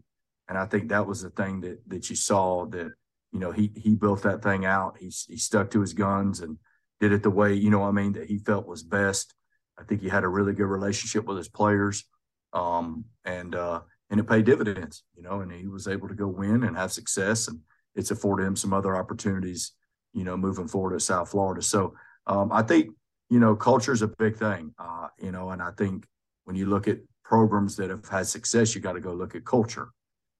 And 0.49 0.57
I 0.57 0.66
think 0.66 0.88
that 0.88 1.07
was 1.07 1.23
the 1.23 1.31
thing 1.31 1.61
that 1.62 1.81
that 1.88 2.09
you 2.11 2.16
saw 2.16 2.66
that 2.66 2.92
you 3.33 3.40
know 3.40 3.51
he 3.51 3.73
he 3.75 3.95
built 3.95 4.23
that 4.23 4.42
thing 4.42 4.64
out. 4.64 4.97
He 4.99 5.12
he 5.29 5.37
stuck 5.37 5.71
to 5.71 5.81
his 5.81 5.92
guns 5.92 6.40
and 6.40 6.59
did 7.01 7.12
it 7.12 7.23
the 7.23 7.31
way 7.31 7.55
you 7.55 7.71
know 7.71 7.83
I 7.83 7.90
mean 7.90 8.12
that 8.12 8.29
he 8.29 8.38
felt 8.38 8.66
was 8.66 8.83
best. 8.83 9.35
I 9.79 9.85
think 9.85 10.01
he 10.01 10.09
had 10.09 10.25
a 10.25 10.29
really 10.29 10.53
good 10.53 10.67
relationship 10.67 11.27
with 11.27 11.37
his 11.37 11.49
players, 11.49 12.05
um, 12.53 13.05
and 13.25 13.55
uh, 13.55 13.81
and 14.11 14.21
it 14.21 14.29
paid 14.29 14.45
dividends. 14.45 15.05
You 15.15 15.23
know, 15.23 15.41
and 15.41 15.53
he 15.53 15.67
was 15.67 15.89
able 15.89 16.09
to 16.09 16.15
go 16.15 16.29
win 16.29 16.65
and 16.65 16.77
have 16.77 16.93
success, 16.93 17.49
and 17.49 17.61
it's 17.95 18.11
afforded 18.11 18.47
him 18.47 18.57
some 18.57 18.73
other 18.73 18.97
opportunities. 18.97 19.73
You 20.12 20.25
know, 20.25 20.37
moving 20.37 20.69
forward 20.69 20.95
to 20.95 21.01
South 21.01 21.31
Florida. 21.31 21.62
So 21.62 21.95
um, 22.27 22.51
I 22.53 22.62
think 22.62 22.91
you 23.29 23.41
know, 23.41 23.57
culture 23.57 23.93
is 23.93 24.03
a 24.03 24.09
big 24.09 24.37
thing. 24.37 24.73
Uh, 24.79 25.09
you 25.21 25.33
know, 25.33 25.51
and 25.51 25.61
I 25.61 25.71
think 25.73 26.07
when 26.45 26.57
you 26.57 26.67
look 26.67 26.87
at 26.89 26.99
programs 27.25 27.77
that 27.77 27.91
have 27.91 28.07
had 28.09 28.27
success, 28.27 28.75
you 28.75 28.81
got 28.81 28.93
to 28.93 29.01
go 29.01 29.12
look 29.12 29.35
at 29.35 29.45
culture. 29.45 29.89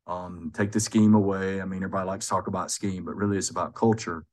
Um, 0.07 0.53
take 0.55 0.71
the 0.71 0.79
scheme 0.79 1.15
away. 1.15 1.61
I 1.61 1.65
mean, 1.65 1.83
everybody 1.83 2.07
likes 2.07 2.27
to 2.27 2.31
talk 2.31 2.47
about 2.47 2.71
scheme, 2.71 3.05
but 3.05 3.17
really 3.17 3.39
it's 3.39 3.51
about 3.51 3.75
culture. 3.75 4.25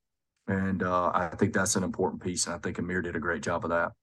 And 0.48 0.84
uh, 0.84 1.12
I 1.13 1.30
think 1.30 1.54
that's 1.54 1.76
an 1.76 1.84
important 1.84 2.22
piece. 2.22 2.46
And 2.46 2.54
I 2.54 2.60
think 2.60 2.78
Amir 2.78 3.02
did 3.02 3.16
a 3.16 3.20
great 3.20 3.42
job 3.42 3.63
of 3.63 3.72
that. 3.72 3.94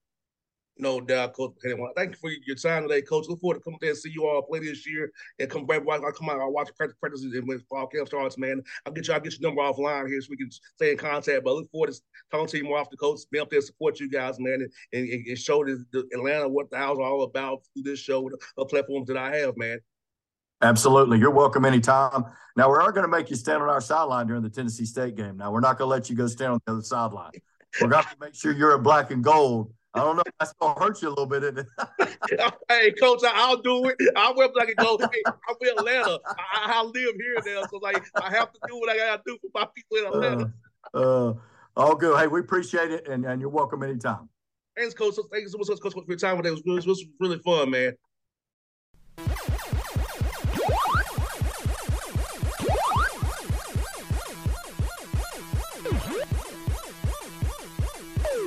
No 0.77 1.01
doubt, 1.01 1.33
Coach 1.33 1.53
Thank 1.95 2.11
you 2.11 2.17
for 2.19 2.31
your 2.45 2.55
time 2.55 2.87
today, 2.87 3.01
Coach. 3.01 3.27
Look 3.27 3.41
forward 3.41 3.55
to 3.55 3.61
coming 3.61 3.77
there 3.81 3.91
and 3.91 3.99
see 3.99 4.09
you 4.09 4.25
all 4.25 4.41
play 4.41 4.59
this 4.59 4.87
year 4.87 5.11
and 5.37 5.49
come 5.49 5.65
back. 5.65 5.83
I'll 5.87 6.11
come 6.11 6.29
out. 6.29 6.39
I'll 6.39 6.51
watch 6.51 6.69
practice 6.75 6.97
practices 6.99 7.33
and 7.33 7.47
when 7.47 7.59
fall 7.69 7.87
camp 7.87 8.07
starts, 8.07 8.37
man. 8.37 8.63
I'll 8.85 8.93
get 8.93 9.07
you. 9.07 9.13
I'll 9.13 9.19
get 9.19 9.39
your 9.39 9.49
number 9.49 9.61
offline 9.61 10.07
here 10.07 10.21
so 10.21 10.27
we 10.31 10.37
can 10.37 10.49
stay 10.49 10.91
in 10.91 10.97
contact. 10.97 11.43
But 11.43 11.51
I 11.51 11.53
look 11.53 11.71
forward 11.71 11.91
to 11.91 11.99
talking 12.31 12.47
to 12.47 12.57
you 12.57 12.63
more 12.63 12.83
the 12.89 12.97
coach. 12.97 13.19
Be 13.31 13.39
up 13.39 13.49
there 13.49 13.61
support 13.61 13.99
you 13.99 14.09
guys, 14.09 14.39
man, 14.39 14.65
and, 14.93 15.07
and, 15.07 15.27
and 15.27 15.37
show 15.37 15.63
the, 15.63 15.83
the 15.91 16.07
Atlanta 16.13 16.47
what 16.47 16.71
the 16.71 16.77
house 16.77 16.97
all 16.99 17.23
about 17.23 17.61
through 17.73 17.83
this 17.83 17.99
show, 17.99 18.29
the 18.57 18.65
platforms 18.65 19.07
that 19.07 19.17
I 19.17 19.35
have, 19.37 19.57
man. 19.57 19.79
Absolutely. 20.63 21.19
You're 21.19 21.31
welcome 21.31 21.65
anytime. 21.65 22.23
Now, 22.55 22.71
we 22.71 22.77
are 22.77 22.91
going 22.91 23.05
to 23.05 23.11
make 23.11 23.29
you 23.29 23.35
stand 23.35 23.61
on 23.61 23.69
our 23.69 23.81
sideline 23.81 24.27
during 24.27 24.43
the 24.43 24.49
Tennessee 24.49 24.85
State 24.85 25.15
game. 25.15 25.37
Now, 25.37 25.51
we're 25.51 25.59
not 25.59 25.77
going 25.77 25.87
to 25.87 25.91
let 25.91 26.09
you 26.09 26.15
go 26.15 26.27
stand 26.27 26.53
on 26.53 26.59
the 26.65 26.73
other 26.73 26.81
sideline. 26.81 27.31
We're 27.79 27.87
going 27.87 28.03
to 28.03 28.15
make 28.19 28.35
sure 28.35 28.51
you're 28.51 28.73
a 28.73 28.79
black 28.79 29.11
and 29.11 29.23
gold 29.23 29.73
I 29.93 29.99
don't 29.99 30.15
know 30.15 30.23
if 30.25 30.33
that's 30.39 30.53
gonna 30.53 30.79
hurt 30.79 31.01
you 31.01 31.09
a 31.09 31.09
little 31.09 31.25
bit. 31.25 31.43
isn't 31.43 31.59
it? 31.59 32.53
hey, 32.69 32.91
coach, 32.93 33.21
I'll 33.27 33.57
do 33.57 33.89
it. 33.89 33.97
I 34.15 34.31
will 34.31 34.49
like 34.55 34.73
go. 34.77 34.97
Hey, 34.97 35.21
I'm 35.27 35.55
in 35.61 35.67
Atlanta. 35.77 36.17
I, 36.25 36.79
I, 36.79 36.83
live 36.83 36.93
here 36.95 37.35
now, 37.45 37.63
so 37.69 37.77
like 37.77 38.01
I 38.15 38.29
have 38.29 38.53
to 38.53 38.59
do 38.69 38.79
what 38.79 38.89
I 38.89 38.97
gotta 38.97 39.21
do 39.25 39.37
for 39.41 39.49
my 39.53 39.67
people 39.75 39.97
in 39.97 40.05
Atlanta. 40.05 40.53
Uh, 40.93 40.97
uh, 40.97 41.33
all 41.75 41.95
good. 41.95 42.17
Hey, 42.17 42.27
we 42.27 42.39
appreciate 42.39 42.91
it, 42.91 43.09
and, 43.09 43.25
and 43.25 43.41
you're 43.41 43.49
welcome 43.49 43.83
anytime. 43.83 44.29
Thanks, 44.77 44.93
coach. 44.93 45.15
Thank 45.29 45.43
you 45.43 45.49
so 45.49 45.57
much, 45.57 45.67
coach, 45.81 45.93
for 45.93 46.03
your 46.07 46.17
time 46.17 46.37
today. 46.37 46.49
It 46.49 46.65
was, 46.65 46.85
it 46.85 46.89
was 46.89 47.05
really 47.19 47.39
fun, 47.39 47.71
man. 47.71 47.93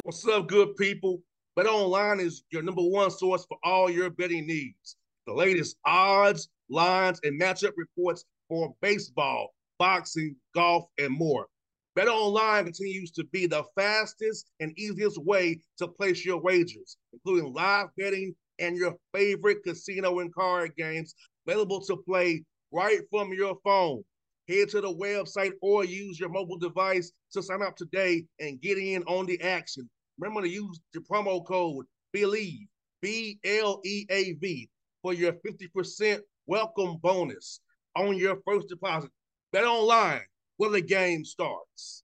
What's 0.04 0.26
up, 0.26 0.46
good 0.48 0.74
people? 0.76 1.22
Bet 1.56 1.66
Online 1.66 2.18
is 2.18 2.42
your 2.50 2.62
number 2.62 2.82
one 2.82 3.12
source 3.12 3.46
for 3.46 3.56
all 3.62 3.88
your 3.88 4.10
betting 4.10 4.44
needs. 4.44 4.96
The 5.28 5.32
latest 5.32 5.76
odds, 5.84 6.48
lines, 6.68 7.20
and 7.22 7.40
matchup 7.40 7.74
reports 7.76 8.24
for 8.48 8.74
baseball, 8.82 9.54
boxing, 9.78 10.34
golf, 10.52 10.86
and 10.98 11.16
more. 11.16 11.46
Bet 11.94 12.08
Online 12.08 12.64
continues 12.64 13.12
to 13.12 13.24
be 13.26 13.46
the 13.46 13.62
fastest 13.76 14.50
and 14.58 14.76
easiest 14.76 15.16
way 15.24 15.60
to 15.78 15.86
place 15.86 16.24
your 16.24 16.40
wagers, 16.40 16.96
including 17.12 17.52
live 17.52 17.86
betting 17.96 18.34
and 18.58 18.76
your 18.76 18.96
favorite 19.14 19.62
casino 19.62 20.18
and 20.18 20.34
card 20.34 20.74
games 20.76 21.14
available 21.46 21.80
to 21.82 21.96
play 21.98 22.44
right 22.72 23.02
from 23.12 23.32
your 23.32 23.56
phone. 23.62 24.02
Head 24.48 24.70
to 24.70 24.80
the 24.80 24.92
website 24.92 25.52
or 25.62 25.84
use 25.84 26.18
your 26.18 26.30
mobile 26.30 26.58
device 26.58 27.12
to 27.32 27.44
sign 27.44 27.62
up 27.62 27.76
today 27.76 28.24
and 28.40 28.60
get 28.60 28.76
in 28.76 29.04
on 29.04 29.26
the 29.26 29.40
action. 29.40 29.88
Remember 30.18 30.42
to 30.42 30.48
use 30.48 30.80
the 30.92 31.00
promo 31.00 31.44
code 31.44 31.86
BLEAV, 32.14 32.66
B 33.02 33.38
L 33.44 33.80
E 33.84 34.06
A 34.10 34.32
V, 34.34 34.68
for 35.02 35.12
your 35.12 35.32
50% 35.32 36.20
welcome 36.46 36.98
bonus 37.02 37.60
on 37.96 38.16
your 38.16 38.38
first 38.46 38.68
deposit. 38.68 39.10
Bet 39.52 39.64
online 39.64 40.22
where 40.56 40.70
the 40.70 40.80
game 40.80 41.24
starts. 41.24 42.02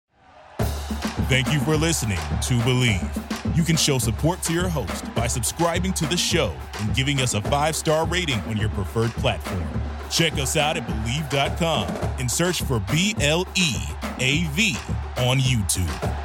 Thank 1.27 1.51
you 1.51 1.59
for 1.59 1.75
listening 1.75 2.17
to 2.17 2.53
Bleav. 2.59 3.57
You 3.57 3.63
can 3.63 3.77
show 3.77 3.97
support 3.97 4.43
to 4.43 4.53
your 4.53 4.67
host 4.67 5.13
by 5.15 5.27
subscribing 5.27 5.93
to 5.93 6.05
the 6.05 6.17
show 6.17 6.55
and 6.79 6.95
giving 6.95 7.21
us 7.21 7.33
a 7.33 7.41
five 7.41 7.75
star 7.75 8.05
rating 8.05 8.39
on 8.41 8.57
your 8.57 8.69
preferred 8.69 9.11
platform. 9.11 9.67
Check 10.11 10.33
us 10.33 10.55
out 10.55 10.77
at 10.77 10.85
Bleav.com 10.85 11.87
and 12.19 12.29
search 12.29 12.61
for 12.61 12.79
B 12.91 13.15
L 13.19 13.47
E 13.55 13.75
A 14.19 14.43
V 14.51 14.77
on 15.17 15.39
YouTube. 15.39 16.24